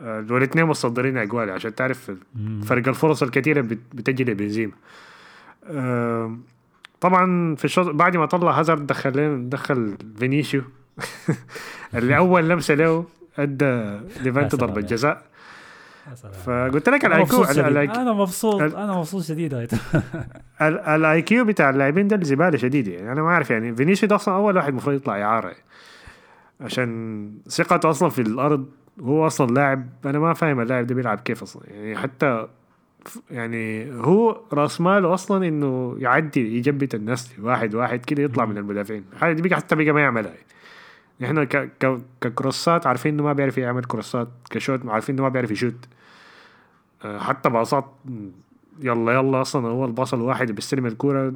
[0.01, 2.13] آه، والاثنين مصدرين أجوال عشان تعرف
[2.65, 3.61] فرق الفرص الكثيرة
[3.95, 4.73] بتجي لبنزيما.
[7.01, 10.63] طبعا في الشوط بعد ما طلع هازارد دخل دخل فينيسيو.
[11.95, 13.05] اللي اول لمسة له
[13.39, 15.23] أدى ليفانتي ضربة جزاء.
[16.47, 19.55] فقلت لك ال IQ أنا مبسوط أنا مبسوط شديد
[20.63, 22.93] ال IQ بتاع اللاعبين ده زباله شديدة.
[22.93, 25.65] يعني أنا ما أعرف يعني فينيسيو ده أصلا أول واحد المفروض يطلع اعاره يعني.
[26.61, 28.67] عشان ثقته أصلا في الأرض
[29.01, 31.63] هو أصلا لاعب أنا ما فاهم اللاعب ده بيلعب كيف أصلا.
[31.71, 32.47] يعني حتى
[33.31, 39.05] يعني هو رأس ماله أصلا إنه يعدي يثبت الناس واحد واحد كده يطلع من المدافعين.
[39.23, 40.33] دي بقى حتى بقى ما يعملها.
[41.23, 45.51] إحنا ك ك ككروسات عارفين إنه ما بيعرف يعمل كروسات كشوت عارفين إنه ما بيعرف
[45.51, 45.89] يشوت.
[47.05, 47.85] آه، حتى باصات
[48.81, 51.35] يلا يلا أصلا هو الباص الواحد اللي بيستلم الكورة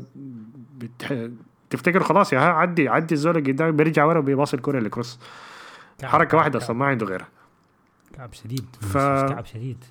[0.78, 1.26] بتح...
[1.70, 5.20] تفتكر خلاص يا ها عدي عدي الزول قدام بيرجع ورا وبيباص الكورة لكروس
[6.04, 7.28] حركة واحدة أصلا ما عنده غيرها.
[8.12, 8.66] كعب شديد.
[8.80, 8.96] ف...
[8.98, 9.84] كعب شديد.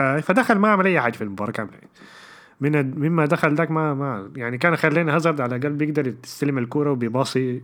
[0.00, 1.78] آه فدخل ما عمل أي حاجة في المباراة كاملة.
[2.60, 6.90] من مما دخل ذاك ما ما يعني كان خلينا هازارد على الأقل بيقدر يستلم الكورة
[6.90, 7.62] وبيباصي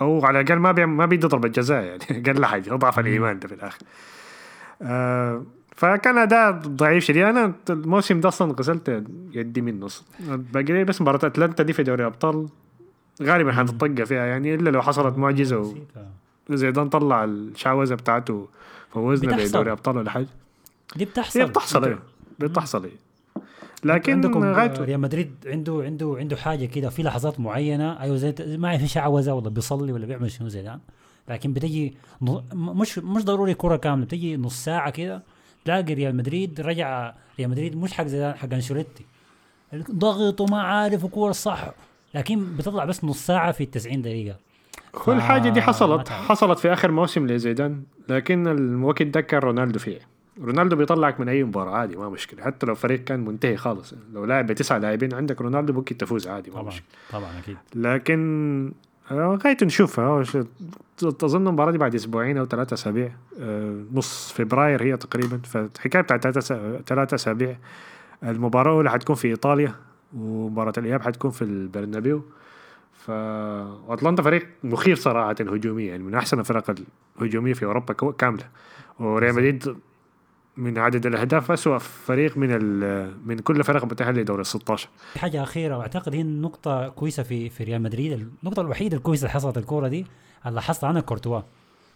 [0.00, 2.74] أو على الأقل ما بي ما بيدي ضربه جزاء يعني قال حاجة.
[2.74, 3.78] اضعف الإيمان ده في الآخر.
[4.82, 5.42] آه
[5.76, 7.22] فكان أداء ضعيف شديد.
[7.22, 9.88] أنا الموسم ده أصلا غسلت يدي منه
[10.28, 12.48] باقي بس مباراة أتلانتا دي في دوري الأبطال
[13.22, 15.74] غالبا حنتطقى فيها يعني إلا لو حصلت معجزة
[16.50, 18.48] وزيدان طلع الشعوذة بتاعته
[18.92, 20.26] فوزنا بدوري أبطال ولا حاجة.
[20.96, 21.40] دي بتحصل.
[21.40, 21.98] هي بتحصل إيه
[22.38, 23.09] بتحصل إيه
[23.84, 28.68] لكن عندكم ريال مدريد عنده عنده عنده حاجة كده في لحظات معينة أيوه زي ما
[28.68, 30.80] اعرف شعوذة ولا بيصلي ولا بيعمل شنو زي ده.
[31.28, 31.94] لكن بتجي
[32.54, 35.22] مش مش ضروري كرة كاملة بتجي نص ساعة كده
[35.64, 39.04] تلاقي ريال مدريد رجع ريال مدريد مش حق زي حق أنشيلوتي.
[39.90, 41.70] ضغط وما عارف وكوره صح
[42.14, 44.36] لكن بتطلع بس نص ساعة في 90 دقيقة.
[44.92, 49.98] كل حاجة دي حصلت حصلت في آخر موسم لزيدان لكن الوقت ده كان رونالدو فيه
[50.44, 52.42] رونالدو بيطلعك من أي مباراة عادي ما مشكلة.
[52.42, 53.94] حتى لو فريق كان منتهي خالص.
[54.12, 56.86] لو لاعب بتسعه لاعبين عندك رونالدو ممكن تفوز عادي ما طبعا مشكلة.
[57.12, 57.56] طبعا أكيد.
[57.74, 58.72] لكن
[59.12, 60.24] غاية نشوفها.
[61.02, 65.40] اظن المباراة دي بعد أسبوعين أو ثلاثة أسابيع آه، نص فبراير هي تقريبا.
[65.44, 66.38] فالحكايه بتاعت
[66.86, 67.56] ثلاثة أسابيع
[68.24, 69.74] المباراة الأولى حتكون في إيطاليا
[70.16, 72.22] ومباراة الإياب حتكون في البرنابيو.
[72.92, 76.74] ف وأتلانتا فريق مخيف صراحة هجوميا يعني من أحسن الفرق
[77.20, 78.44] الهجومية في أوروبا كاملة.
[79.00, 79.76] وريال مدريد
[80.60, 82.50] من عدد الأهداف اسوء فريق من
[83.26, 87.64] من كل فرق متأهل لدوري ال 16 حاجة أخيرة واعتقد هي النقطة كويسة في في
[87.64, 88.28] ريال مدريد.
[88.42, 90.06] النقطة الوحيدة الكويسة اللي حصلت الكورة دي
[90.46, 91.40] اللي لاحظت عنها كورتوا.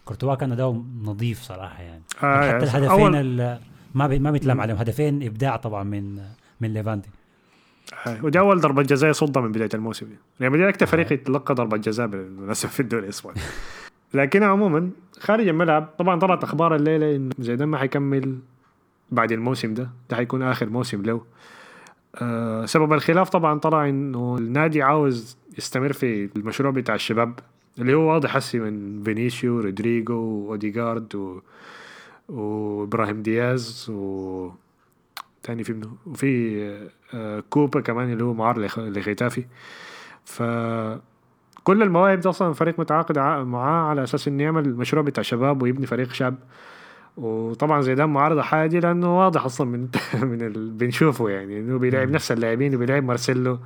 [0.05, 2.03] كورتوا كان أداؤه نظيف صراحة يعني.
[2.23, 3.57] آه حتى الهدفين أول...
[3.95, 4.77] ما بي ما بيتلام عليهم.
[4.77, 6.15] هدفين إبداع طبعا من
[6.61, 7.09] من ليفانتي.
[8.23, 10.07] ودي أول ضربة جزاء يصدها من بداية الموسم.
[10.41, 13.39] ريال مدريد أكثر فريق يتلقى ضربة جزاء بالمناسبة في الدوري الإسباني.
[14.13, 18.39] لكن عموما خارج الملعب طبعا طلعت أخبار الليلة انه زيدان ما حيكمل.
[19.15, 19.89] بعد الموسم ده.
[20.09, 21.21] ده حيكون آخر موسم له.
[22.21, 27.39] أه سبب الخلاف طبعا طلع إنه النادي عاوز يستمر في المشروع بتاع الشباب
[27.79, 31.39] اللي هو واضح هسي من فينيسيو رودريجو واوديجارد و...
[32.29, 34.49] وإبراهيم دياز و
[35.43, 36.61] تاني في منه؟ وفي
[37.13, 39.45] آه كوبو كمان اللي هو معار لختافي.
[40.25, 40.43] ف
[41.63, 45.85] كل المواهب ده أصلا الفريق متعاقد معاه على أساس إنه يعمل المشروع بتاع شباب ويبني
[45.85, 46.35] فريق شاب.
[47.17, 49.87] وطبعا زيدان معارضة حاجة لأنه واضح أصلا من
[50.29, 53.59] من اللي بنشوفه يعني إنه بيلعب نفس اللاعبين وبيلعب مارسيلو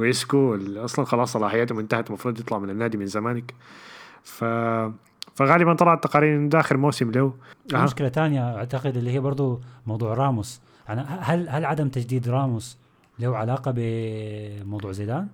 [0.00, 3.54] ويسكو أصلا خلاص صلاحياته انتهت المفروض يطلع من النادي من زمانك
[4.22, 4.44] ف
[5.34, 7.32] فغالبا طلعت تقارير ده اخر موسم له
[7.74, 7.84] أه.
[7.84, 12.78] مشكلة ثانية أعتقد اللي هي برضو موضوع راموس يعني هل هل عدم تجديد راموس
[13.18, 15.28] له علاقة بموضوع زيدان؟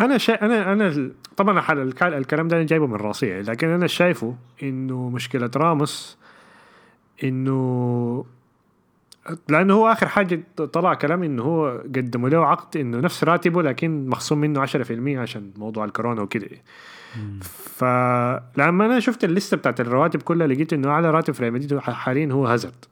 [0.00, 0.44] أنا شا...
[0.44, 6.18] أنا أنا طبعا الكلام ده أنا جايبه من راسي لكن أنا شايفه إنه مشكلة راموس
[7.24, 8.24] إنه
[9.48, 10.40] لأنه هو آخر حاجة
[10.72, 14.70] طلع كلام إنه هو قدموا له عقد إنه نفس راتبه لكن مخصوم منه 10%
[15.18, 16.48] عشان موضوع الكورونا وكده.
[17.40, 22.32] فلما أنا شفت الليستة بتاعت الرواتب كلها لقيت إنه أعلى راتب في ريال مدريد حاليا
[22.32, 22.84] هو هازارد.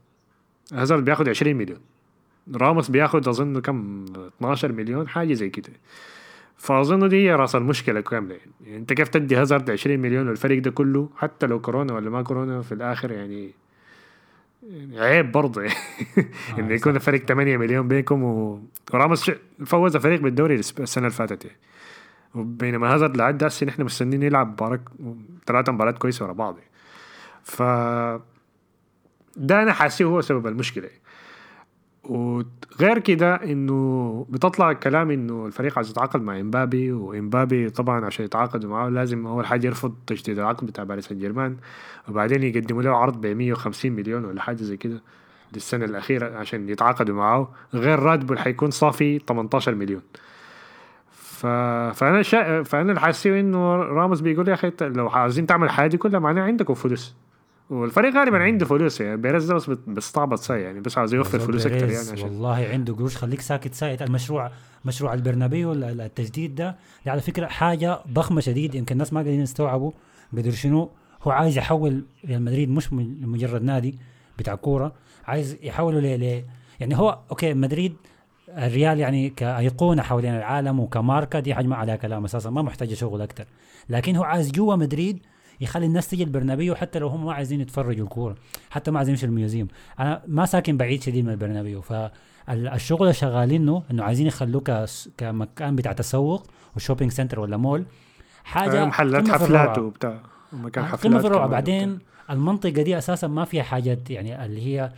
[0.72, 1.78] هازارد بياخد 20 مليون.
[2.54, 4.04] راموس بياخد أظن كم؟
[4.38, 5.72] 12 مليون حاجة زي كده.
[6.56, 10.70] فأظن دي هي رأس المشكلة كاملة يعني أنت كيف تدي هازارد 20 مليون والفريق ده
[10.70, 13.50] كله حتى لو كورونا ولا ما كورونا في الآخر يعني,
[14.70, 15.74] يعني عيب برضه يعني
[16.18, 18.62] آه، إنه يكون الفريق 8 مليون بينكم و...
[18.94, 19.30] وراموس
[19.66, 21.56] فوز الفريق بالدوري الس- السنة اللي فاتت يعني
[22.34, 24.80] وبينما هازارد لعد هسه نحن مستنيين يلعب مباراة
[25.46, 26.70] ثلاثة مباريات كويسة ورا بعض يعني.
[27.42, 27.62] ف
[29.36, 31.00] ده أنا حاسه هو سبب المشكلة يعني.
[32.08, 38.70] وغير كده إنه بتطلع الكلام إنه الفريق عايز يتعاقد مع إمبابي وإمبابي طبعا عشان يتعاقدوا
[38.70, 41.56] معاه لازم اول حاجة يرفض تجديد العقد بتاع باريس سان جيرمان
[42.08, 45.02] وبعدين يقدموا له عرض ب 150 مليون ولا حاجة زي كده
[45.54, 50.02] للسنة الأخيرة عشان يتعاقدوا معاه غير راتبه اللي حيكون صافي 18 مليون.
[51.12, 51.46] ف...
[51.94, 52.62] فأنا شا...
[52.62, 56.74] فأنا اللي حاسه إنه راموس بيقول يا أخي لو عايزين تعمل حاجة كلها معناها عندكم
[56.74, 57.14] فلوس
[57.70, 61.88] والفريق غالبا عنده فلوس يعني بيريز بس بيستعبط ساي يعني بس عايز يوفر فلوس أكثر
[61.90, 63.16] يعني عشان والله عنده قروش.
[63.16, 64.02] خليك ساكت ساكت.
[64.02, 64.50] المشروع
[64.84, 66.76] مشروع البرنابيو ال- ال- التجديد ده
[67.06, 68.74] على فكرة حاجة ضخمة شديد.
[68.74, 69.90] يمكن الناس ما قادرين يستوعبوا
[70.36, 70.90] قدر شنو
[71.22, 73.98] هو عايز يحول ريال مدريد مش مجرد نادي
[74.38, 74.92] بتاع كورة
[75.24, 76.44] عايز يحوله ل ل-
[76.80, 77.96] يعني هو okay مدريد
[78.48, 83.44] الريال يعني كأيقونة حوالين العالم وكماركة دي ما عليها كلام أساسا ما محتاجة شغل أكثر
[83.88, 85.18] لكن هو عايز جوا مدريد
[85.60, 88.34] يخلي الناس تيجي البرنابيو حتى لو هم ما عايزين يتفرجوا الكورة
[88.70, 89.68] حتى ما عايزين يمشوا ال museum.
[90.00, 95.92] أنا ما ساكن بعيد شديد من البرنابيو فالشغل اللي شغالينه إنه عايزين يخلوه كمكان بتاع
[95.92, 97.84] تسوق و shopping center ولا مول.
[98.44, 99.78] حاجة محلات قمة في حفلات.
[99.78, 100.20] وبتاع
[100.52, 102.06] ومكان آه، حفلات قمه في الروعه بعدين وبتاع.
[102.34, 104.92] المنطقة دي أساسا ما فيها حاجات يعني اللي هي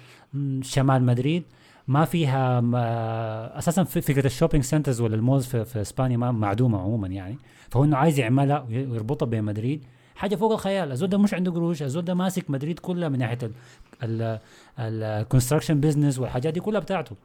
[0.63, 1.43] شمال مدريد
[1.89, 6.17] ما فيها ما أساسا في فكرة ال shopping centers ولا ال malls في, في إسبانيا
[6.17, 7.39] ما معدومة عموما يعني.
[7.71, 9.85] فهو إنه عايز يعملها وي- ويربطها بمدريد
[10.19, 10.93] حاجة فوق الخيال.
[10.93, 13.39] الزول ده مش عنده قروش الزول ده ماسك مدريد كلها من ناحية
[14.79, 17.17] ال construction business والحاجات دي كلها بتاعته.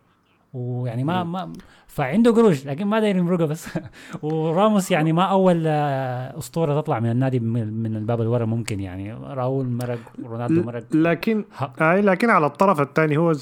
[0.53, 1.53] ويعني ما ما
[1.87, 3.67] فعنده قروش لكن ما داير يمرقها بس.
[4.21, 9.13] وراموس يعني ما أول آه، أسطورة تطلع من النادي من الباب اللي ورا ممكن يعني.
[9.13, 10.83] راؤول مرق رونالدو مرق.
[10.95, 11.45] لكن.
[11.81, 13.33] أي لكن على الطرف الثاني هو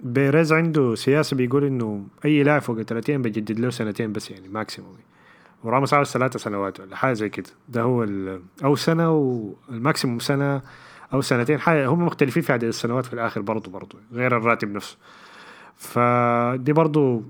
[0.00, 4.96] بيريز عنده سياسة بيقول إنه أي لاعب فوق 30 بيجدد له سنتين بس يعني maximum
[5.64, 7.50] وراموس عاوز ثلاثة سنوات ولا حاجة زي كده.
[7.68, 8.06] ده هو
[8.64, 10.62] أو سنة وال maximum سنة
[11.12, 14.96] أو سنتين حاجة هم مختلفين في عدد السنوات في الآخر برضه برضه غير الراتب نفسه.
[15.76, 17.22] فدي برضه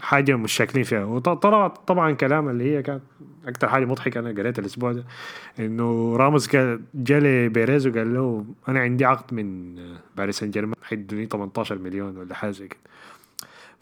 [0.00, 1.04] حاجة مش شاكلين فيها.
[1.04, 3.02] وطبعا طبعا كلام اللي هي كانت
[3.46, 5.04] أكتر حاجة مضحكة أنا قريتها الأسبوع ده
[5.58, 6.48] إنه راموس
[6.94, 9.76] جا لبيريز وقال له أنا عندي عقد من
[10.16, 12.80] باريس سان جيرمان حيدوني 18 مليون ولا حاجة زي كده.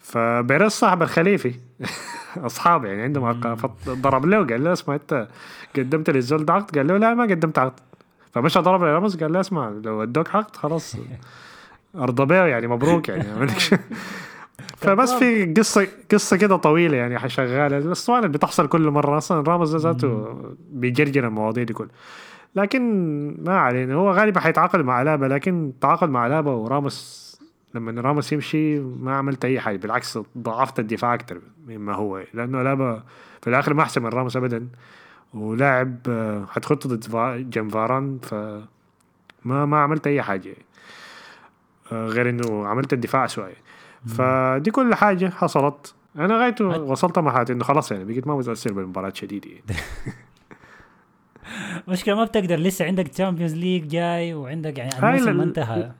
[0.03, 1.53] فبيريز صاحب الخليفي
[2.37, 5.27] اصحاب يعني عندهم فضرب له قال له اسمع أنت
[5.75, 7.79] قدمت للزول ده عقد؟ قال له لا ما قدمت عقد.
[8.31, 10.95] فمشى ضرب لراموس قال له اسمع لو أدوك عقد خلاص.
[11.95, 13.47] أرضى بيه يعني مبروك يعني.
[14.77, 17.77] فبس في قصة قصة كده طويلة يعني شغالة.
[17.77, 20.35] الاسطوانه اللي بتحصل كل مرة أصلا راموس ذاته
[20.71, 21.91] بيجرجر المواضيع دي كلها.
[22.55, 22.81] لكن
[23.45, 27.22] ما علينا هو غالبا حيتعاقد مع لابا لكن تعاقد مع لابا وراموس
[27.73, 33.03] لما راموس يمشي ما عملت أي حاجة بالعكس ضعفت الدفاع أكثر مما هو لأنه ألابا
[33.41, 34.67] في الآخر ما أحسن من راموس ابدا.
[35.33, 38.33] ولاعب آه، حتخط ضد جنب فاران ف
[39.45, 40.55] ما ما عملت أي حاجة.
[41.91, 43.55] آه، غير إنه عملت الدفاع شوية
[44.07, 45.95] فدي كل حاجة حصلت.
[46.15, 49.61] أنا غايته وصلت مرحلة إنه خلاص يعني بقيت ما متأثر بالمباراة شديد يعني.
[51.87, 55.91] مشكلة ما بتقدر لسه عندك Champions League جاي وعندك يعني الموسم ما انتهى.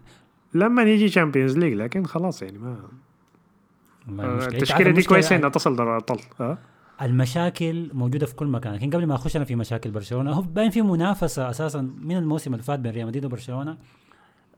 [0.53, 5.75] لما يجي Champions League لكن خلاص يعني ما آه، التشكيله عارف دي كويسة إنها تصل
[5.75, 6.57] دوري الابطال آه
[7.01, 8.73] المشاكل موجودة في كل مكان.
[8.73, 12.53] لكن قبل ما أخش أنا في مشاكل برشلونة هو باين في منافسة أساسا من الموسم
[12.53, 13.77] اللي فات بين ريال مدريد وبرشلونة.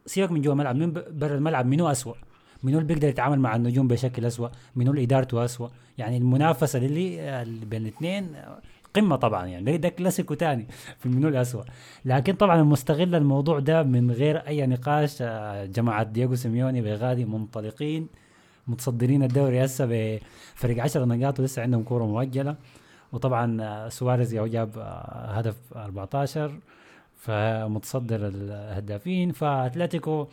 [0.06, 2.16] سيبك من جوا الملعب من برا الملعب منو اسوء
[2.64, 7.42] منو اللي بيقدر يتعامل مع النجوم بشكل اسوء منو اللي ادارته اسوء يعني المنافسة اللي,
[7.42, 8.36] اللي بين الاثنين
[8.96, 9.78] قمة طبعا يعني.
[9.78, 10.68] ده كلاسيكو تاني
[11.00, 11.64] في منو الاسوء
[12.06, 18.08] لكن طبعا المستغل الموضوع ده من غير أي نقاش آه، جماعة دييغو سيميوني بغادي منطلقين
[18.68, 22.56] متصدرين الدوري هسه بفرق 10 نقاط ولسه عندهم كورة مؤجلة.
[23.14, 26.60] وطبعا آه، سواريز جاب آه، هدف 14
[27.16, 29.32] فمتصدر الهدافين.
[29.32, 30.28] فأتلتيكو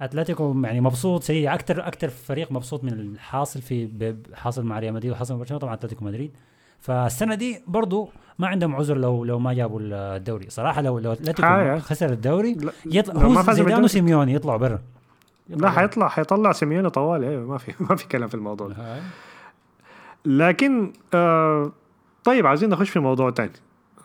[0.00, 1.54] أتلتيكو يعني مبسوط شديد.
[1.54, 5.60] أكثر أكثر فريق مبسوط من الحاصل في حاصل مع ريال مدريد وحاصل مع برشلونة.
[5.60, 6.36] طبعا أتلتيكو مدريد.
[6.82, 10.50] فالسنة دي برضو ما عندهم عذر لو لو ما جابوا الدوري.
[10.50, 11.78] صراحة لو لو أتلتيكو.
[11.78, 14.78] خسر الدوري يطلع هو زيدان وسيميوني يطلعوا برا.
[15.48, 17.24] لا حيطلع حيطلع سيميوني طوال.
[17.24, 19.00] أيوه ما في ما في كلام في الموضوع ده.
[20.24, 21.72] لكن آه
[22.24, 23.52] طيب عايزين نخش في موضوع تاني.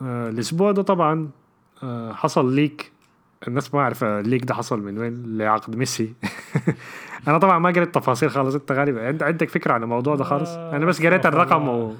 [0.02, 1.28] آه الأسبوع ده طبعا
[1.82, 2.92] آه حصل leak.
[3.48, 6.14] الناس ما عارفة ال leak ده حصل من وين لعقد ميسي.
[7.28, 8.54] أنا طبعا ما قريت تفاصيل خالص.
[8.54, 11.68] أنت غالبا عند- عندك فكرة عن الموضوع ده خالص؟ أنا بس قريت الرقم.
[11.68, 11.94] و...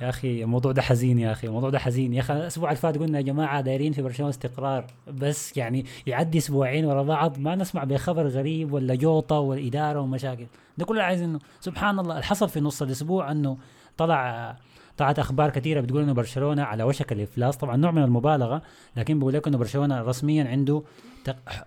[0.00, 2.14] يا أخي الموضوع ده حزين يا أخي الموضوع ده حزين.
[2.14, 6.38] يا أخي الأسبوع اللي فات قلنا يا جماعة دايرين في برشلونة استقرار بس يعني يعدي
[6.38, 10.46] أسبوعين ورا بعض ما نسمع بخبر غريب ولا جوطة والاداره ومشاكل.
[10.78, 13.56] ده كله عايزينه سبحان الله اللي حصل في نص الأسبوع إنه
[13.96, 14.56] طلع
[14.96, 17.56] طلعت أخبار كثيرة بتقول إنه برشلونة على وشك الإفلاس.
[17.56, 18.62] طبعا نوع من المبالغة
[18.96, 20.82] لكن بيقول لك إنه برشلونة رسميا عنده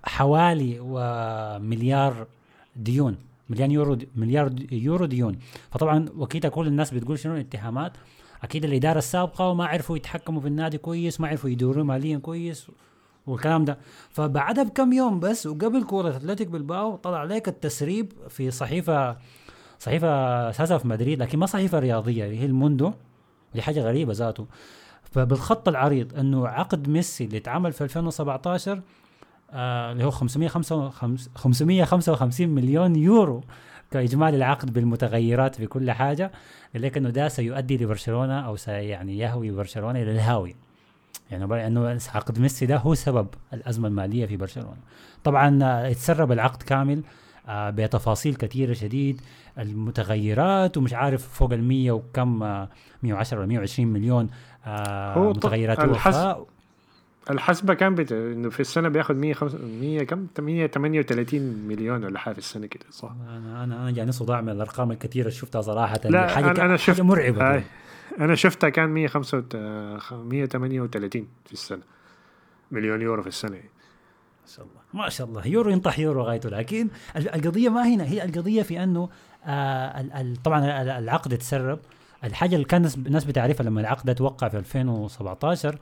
[0.03, 2.27] حوالي ومليار
[2.75, 3.17] ديون
[3.49, 5.39] مليون يورو مليار يورو ديون.
[5.71, 7.91] فطبعا وكيل كل الناس بتقول شنو الاتهامات.
[8.43, 12.67] أكيد الإدارة السابقة وما عرفوا يتحكموا في النادي كويس ما عرفوا يدوروا ماليا كويس
[13.27, 13.77] والكلام ده.
[14.09, 19.17] فبعدها بكم يوم بس وقبل كورة أتلتيك بالباو طلع عليك التسريب في صحيفة
[19.79, 20.07] صحيفة
[20.49, 22.91] اساسها في مدريد لكن ما صحيفة رياضية اللي هي الموندو
[23.53, 24.45] دي حاجة غريبة ذاته.
[25.03, 28.81] فبالخط العريض إنه عقد ميسي اللي اتعمل في 2017
[29.51, 33.41] آه اللي هو 555 555 مليون يورو.
[33.93, 36.31] كاجمالي العقد بالمتغيرات في كل حاجة
[36.75, 40.53] لكنه ده سيؤدي لبرشلونة أو سي يعني يهوي برشلونة إلى الهاويه
[41.31, 44.77] يعني إنه عقد ميسي ده هو سبب الأزمة المالية في برشلونة.
[45.23, 47.03] طبعا آه، اتسرب العقد كامل
[47.47, 49.21] آه، بتفاصيل كثيرة شديد
[49.59, 52.69] المتغيرات ومش عارف فوق ال 100 وكم آه،
[53.03, 54.29] 110 ولا 120 مليون
[54.65, 56.45] آه، هو متغيرات الحس- وفاء
[57.29, 58.11] الحسبه كان بت...
[58.11, 59.35] إنه في السنة بياخد 100
[59.81, 64.41] 100 كم؟ 138 مليون ولا حاجة في السنة كده صح؟ أنا أنا أنا جاني صداع
[64.41, 65.99] من الأرقام الكثيرة اللي شفتها صراحة.
[66.05, 67.53] لا حاجة أنا أنا شفت حاجة مرعبة.
[67.57, 67.63] كده.
[68.19, 71.81] أنا شفتها كان 138 في السنة.
[72.71, 73.55] مليون يورو في السنة.
[73.57, 73.61] ما
[74.55, 75.03] شاء الله.
[75.03, 75.47] ما شاء الله.
[75.47, 78.03] يورو ينطح يورو غايته لكن ال- القضية ما هنا.
[78.03, 79.09] هي القضية في أنه
[79.45, 81.79] آه طبعا ال- العقد اتسرب
[82.23, 85.77] الحاجة اللي كان الناس بتعرفها لما العقد توقع في 2017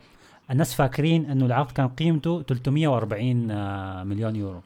[0.52, 4.62] الناس فاكرين إنه العقد كان قيمته 340 آه مليون يورو.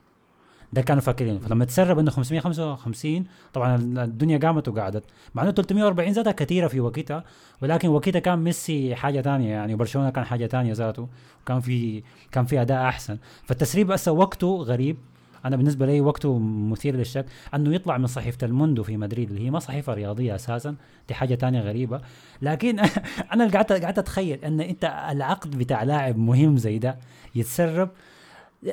[0.74, 5.04] ده كانوا فاكرين فلما تسرب إنه 555 طبعا الدنيا قامت وقعدت.
[5.36, 7.24] مع إنه 340 ذاتها كثيرة في وقتها
[7.62, 11.08] ولكن وقتها كان ميسي حاجة ثانية يعني وبرشلونه كان حاجة ثانية ذاته
[11.46, 13.18] كان في كان في أداء أحسن.
[13.44, 14.98] فالتسريب هسه وقته غريب.
[15.46, 19.50] أنا بالنسبة لي وقته مثير للشك أنه يطلع من صحيفة الموندو في مدريد اللي هي
[19.52, 20.76] ما صحيفة رياضية أساسا
[21.08, 22.02] دي حاجة تانية غريبة.
[22.42, 22.80] لكن
[23.34, 26.98] أنا قعدت قعدت أتخيل أن أنت العقد بتاع لاعب مهم زي ده
[27.36, 27.90] يتسرب.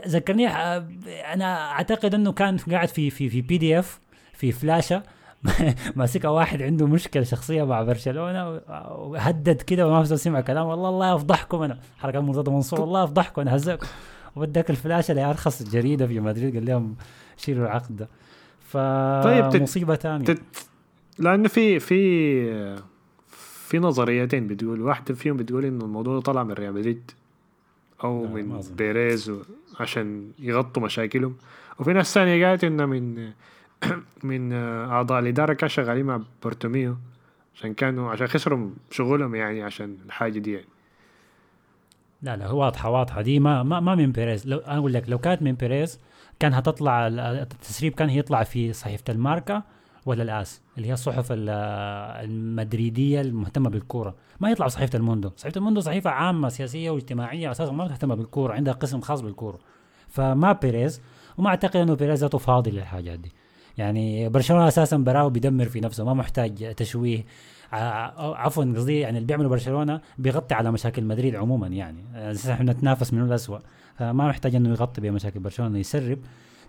[0.08, 0.48] ذكرني
[1.32, 4.00] أنا أعتقد أنه كان قاعد في في في PDF
[4.34, 5.02] في فلاشة
[5.96, 11.62] ماسكها واحد عنده مشكلة شخصية مع برشلونة وهدد كده وما سمع كلام والله الله يفضحكم
[11.62, 11.78] أنا.
[11.98, 13.86] حركة مرتضى منصور والله يفضحكم أنا هزقكم
[14.36, 16.94] وداك الفلاشه لارخص جريدة في مدريد قال لهم
[17.36, 17.96] شيلوا العقد.
[17.96, 18.08] ده
[19.22, 20.42] طيب، تت- فمصيبة ثانية تت...
[21.18, 22.82] لأنه في في
[23.68, 27.10] في نظريتين بتقول واحدة فيهم بتقول إنه الموضوع طلع من ريال مدريد
[28.04, 28.60] أو من.
[28.76, 29.42] بيريز و...
[29.80, 31.36] عشان يغطوا مشاكلهم.
[31.78, 33.30] وفي ناس ثانية قالت إنه من
[34.22, 36.96] من أعضاء الإدارة كانوا شغالين مع بارتوميو
[37.54, 40.66] عشان كانوا عشان خسروا شغلهم يعني عشان الحاجة دي يعني.
[42.22, 43.22] لا لا واضحة واضحة.
[43.22, 44.46] دي ما ما, ما من بيريز.
[44.46, 46.00] لو أنا أقول لك لو كانت من بيريز
[46.40, 49.62] كان هتطلع ال- التسريب كان هيطلع في صحيفة الماركه
[50.06, 51.48] ولا الآس اللي هي الصحف ال-
[52.24, 54.14] المدريدية المهتمة بالكورة.
[54.40, 55.30] ما يطلع في صحيفة الموندو.
[55.36, 59.58] صحيفة الموندو صحيفة عامة سياسية واجتماعية أساسا ما مهتمه بالكورة عندها قسم خاص بالكورة.
[60.08, 61.00] فما بيريز
[61.38, 63.32] وما أعتقد إنه بيريز ذاته فاضي للحاجات دي.
[63.78, 67.24] يعني برشلونة أساسا براو بيدمر في نفسه ما محتاج تشويه.
[67.72, 72.04] عفوا قصدي يعني اللي بيعمله برشلونة بيغطي على مشاكل مدريد عموما يعني.
[72.50, 73.60] إحنا نتنافس منه الاسوء
[73.94, 76.18] فما محتاج إنه يغطي بمشاكل برشلونة يسرب.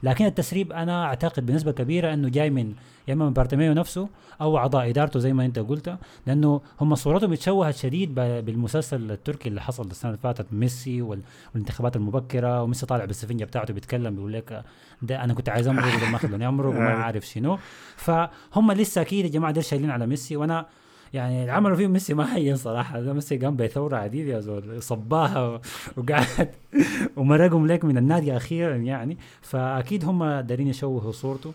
[0.03, 2.73] لكن التسريب أنا أعتقد بنسبة كبيرة إنه جاي من
[3.07, 4.07] يا إما من بارتوميو نفسه
[4.41, 9.61] أو اعضاء إدارته زي ما أنت قلت لأنه هم صورتهم اتشوهت شديد بالمسلسل التركي اللي
[9.61, 11.21] حصل السنة اللي فاتت ميسي وال-
[11.53, 14.63] والانتخابات المبكرة وميسي طالع بالسفنجة بتاعته بيتكلم بيقول لك
[15.01, 17.57] ده أنا كنت عايز امرق ما خلوني امرق وما عارف شنو.
[17.95, 20.65] فهم لسه أكيد يا جماعة دول شايلين على ميسي وأنا
[21.13, 23.01] يعني اللي عملوا فيه ميسي ما هين صراحة.
[23.01, 25.61] ده ميسي قام بثورة عديدة يا زول صباها
[25.97, 26.49] وقعد
[27.17, 29.17] ومرقهم لك من النادي أخيرا يعني.
[29.41, 31.53] فأكيد هم دارين يشوهوا صورته.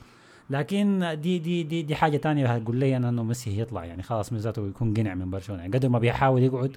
[0.51, 4.03] لكن دي دي دي دي حاجة تانية هتقول لي أنا إنه ميسي يطلع يعني.
[4.03, 5.77] خلاص من ذاته يكون قنع من برشلونة يعني.
[5.77, 6.77] قدر ما بيحاول يقعد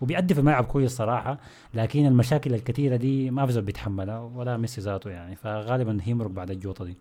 [0.00, 1.38] وبيأدي في الملعب كويس صراحة
[1.74, 5.36] لكن المشاكل الكثيرة دي ما في بيتحملها ولا ميسي ذاته يعني.
[5.36, 6.96] فغالبا هيمرق بعد الجوطة دي.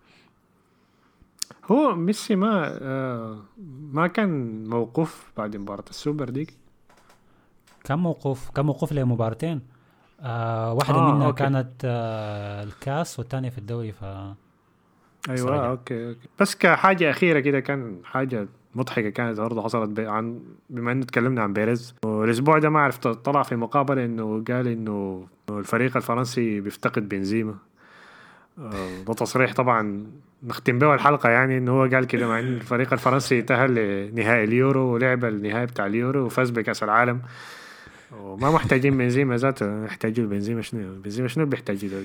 [1.72, 3.38] هو ميسي ما آه
[3.93, 6.53] ما كان موقوف بعد مباراة السوبر ديك
[7.84, 9.61] كم موقوف كم موقوف لمباراتين
[10.22, 11.43] آه واحدة آه، آه منها okay.
[11.43, 14.03] كانت آه الكاس والثانية في الدوري ف
[15.30, 15.70] أيوه رجع.
[15.70, 16.28] okay okay.
[16.39, 20.39] بس كحاجة أخيرة كده كان حاجة مضحكة كانت برضه حصلت بي عن
[20.70, 21.95] بما إنه تكلمنا عن بيريز.
[22.05, 27.55] والأسبوع ده ما عرفت طلع في مقابلة إنه قال إنه الفريق الفرنسي بيفتقد بنزيما.
[28.59, 30.07] آه، ده تصريح طبعا
[30.44, 34.94] نختم به الحلقة يعني انه هو قال كده مع إن الفريق الفرنسي تاهل لنهائي اليورو
[34.94, 37.22] ولعب النهائي بتاع اليورو وفاز بكأس العالم.
[38.22, 42.00] وما محتاجين بنزيما ذاته يحتاجوا بنزيما شنو؟ بنزيما شنو بيحتاجوا ده؟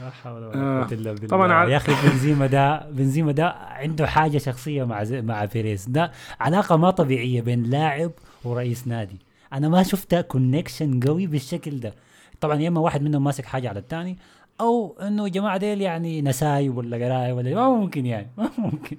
[0.00, 1.28] لا حول ولا آه، قوة إلا بالله.
[1.28, 6.12] طبعاً يا أخي بنزيما ده بنزيما ده عنده حاجة شخصية مع زي مع بيريز ده
[6.40, 8.10] علاقة ما طبيعية بين لاعب
[8.44, 9.18] ورئيس نادي.
[9.52, 11.94] أنا ما شفت connection قوي بالشكل ده.
[12.40, 14.18] طبعا يا إما واحد منهم ماسك حاجة على الثاني
[14.60, 18.96] أو إنه جماعة ديل يعني نسايب ولا قرايب ولا ما ممكن يعني ما ممكن.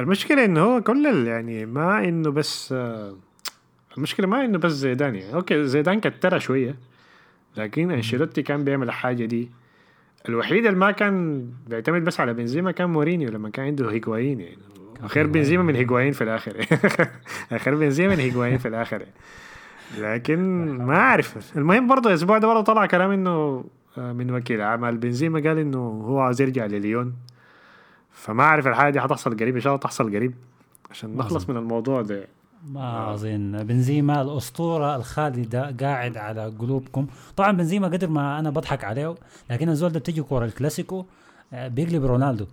[0.00, 2.74] المشكلة إنه هو كل يعني ما إنه بس
[3.96, 5.34] المشكلة ما إنه بس زيدان يعني.
[5.34, 6.74] okay زيدان كترها شوية
[7.56, 9.50] لكن أنشيلوتي كان بيعمل الحاجة دي.
[10.28, 14.58] الوحيد اللي ما كان بيعتمد بس على بنزيما كان مورينيو لما كان عنده هيجوايين يعني.
[15.06, 16.66] خير بنزيما من هيجوايين في الآخر.
[17.64, 19.02] خير بنزيما من هيجوايين في الآخر
[19.98, 20.38] لكن
[20.86, 21.56] ما أعرف.
[21.56, 23.64] المهم برضه الأسبوع ده برضه طلع كلام إنه
[23.98, 27.14] من وكيل اعمال بنزيما قال إنه هو عاوز يرجع لليون.
[28.10, 30.34] فما أعرف الحاجة دي حتحصل قريب إن شاء الله تحصل قريب.
[30.90, 32.26] عشان نخلص من الموضوع ده.
[32.72, 37.06] ما اظن بنزيما الأسطورة الخالدة قاعد على قلوبكم.
[37.36, 39.14] طبعا بنزيما قدر ما أنا بضحك عليه
[39.50, 41.04] لكن الزول ده بتجي كورة الكلاسيكو
[41.52, 42.46] آه، بيقلب رونالدو.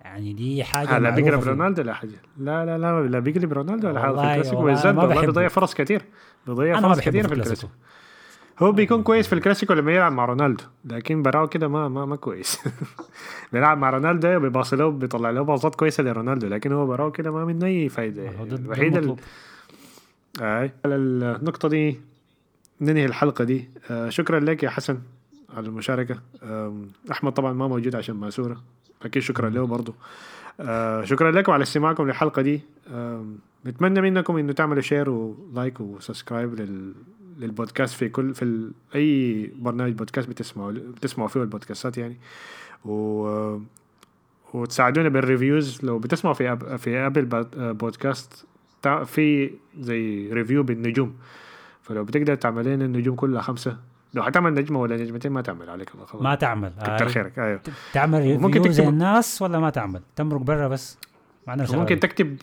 [0.00, 2.10] يعني دي حاجة لا بيقلب رونالدو لا حاجة.
[2.38, 4.94] لا لا لا لا بيقلب رونالدو ولا حاجة في الكلاسيكو بالذات.
[4.94, 6.02] بيضيع فرص كتير.
[6.46, 7.52] بيضيع فرص كتير في في الكلاسيكو.
[7.52, 7.72] الكلاسيكو.
[8.58, 12.16] هو بيكون كويس في الكلاسيكو لما يلعب مع رونالدو لكن براو كده ما ما ما
[12.16, 12.58] كويس.
[13.52, 17.44] بيلعب مع رونالدو بيباصي له بيطلع له باصات كويسة لرونالدو لكن هو براو كده ما
[17.44, 18.30] منه أي فايدة.
[18.42, 19.16] الوحيد ال-.
[20.40, 20.70] أي.
[20.84, 22.00] على النقطة دي
[22.80, 23.68] ننهي الحلقة دي.
[23.90, 24.98] آه شكرا لك يا حسن
[25.56, 26.18] على المشاركة.
[26.42, 28.60] آم، أحمد طبعا ما موجود عشان ماسورة
[29.04, 29.94] أكيد شكرا له برضو
[30.60, 32.60] آه شكرا لكم على استماعكم للحلقة دي.
[32.94, 36.92] آم، نتمنى منكم إنه تعملوا share و like و subscribe لل
[37.38, 38.72] للبودكاست في كل في ال...
[38.94, 42.16] أي برنامج بودكاست بتسمعوا بتسمعوا فيه البودكاستات يعني.
[42.84, 43.58] و
[44.54, 46.76] وتساعدونا بال reviews لو بتسمعوا في أب...
[46.76, 47.24] في Apple
[47.74, 48.46] Podcast
[49.04, 51.14] في زي review بالنجوم.
[51.82, 53.76] فلو بتقدر تعمل لنا النجوم كلها خمسة
[54.14, 56.22] لو حتعمل نجمة ولا نجمتين ما تعمل عليك الله خلاص.
[56.22, 56.72] ما تعمل.
[56.82, 57.60] كتر آه، خيرك أيوه.
[57.92, 60.98] تعمل review زي تكتب- الناس ولا ما تعمل؟ تمرق برا بس.
[61.46, 62.36] معنا وممكن تكتب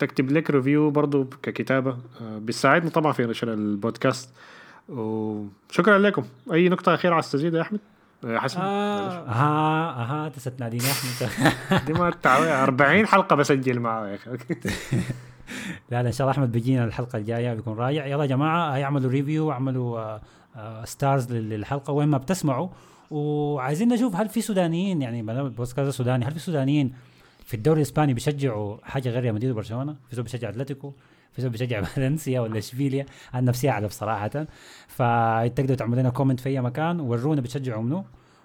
[0.00, 1.90] تكتب لك review برضو ككتابة.
[2.20, 4.30] آه، بيساعدنا طبعا في نشر البودكاست.
[4.88, 6.24] وشكرا لكم.
[6.52, 7.80] أي نقطة أخيرة عايز تزيد يا أحمد؟
[8.24, 11.30] يا حسن آه ها ها test ناديني أحمد.
[11.86, 14.30] دي ما التعويض 40 حلقة بسجل معاه يا أخي.
[15.90, 18.06] لا لا إن شاء الله أحمد بيجينا الحلقة الجاية بيكون رايع.
[18.06, 20.20] يلا يا جماعة review اعملوا آه،
[20.56, 22.68] آه، stars لل- للحلقة وين ما بتسمعوا.
[23.10, 26.92] وعايزين نشوف هل في سودانيين يعني البودكاست سوداني هل في سودانيين
[27.50, 30.92] في الدوري الإسباني بيشجعوا حاجة غير ريال مدريد وبرشلونة في زول بيشجع أتلتيكو
[31.32, 34.46] في زول بيشجع فالنسيا ولا إشبيليا أنا نفسي أعرف صراحة.
[34.88, 38.04] فتقدروا تعملوا لنا comment في أي مكان ورونا بتشجعوا منو.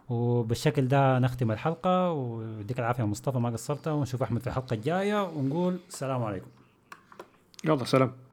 [0.10, 5.80] وبالشكل ده نختم الحلقة ويديك العافية مصطفى ما قصرت ونشوف أحمد في الحلقة الجاية ونقول
[5.89, 6.47] السلام عليكم.
[7.66, 8.24] يلا سلام.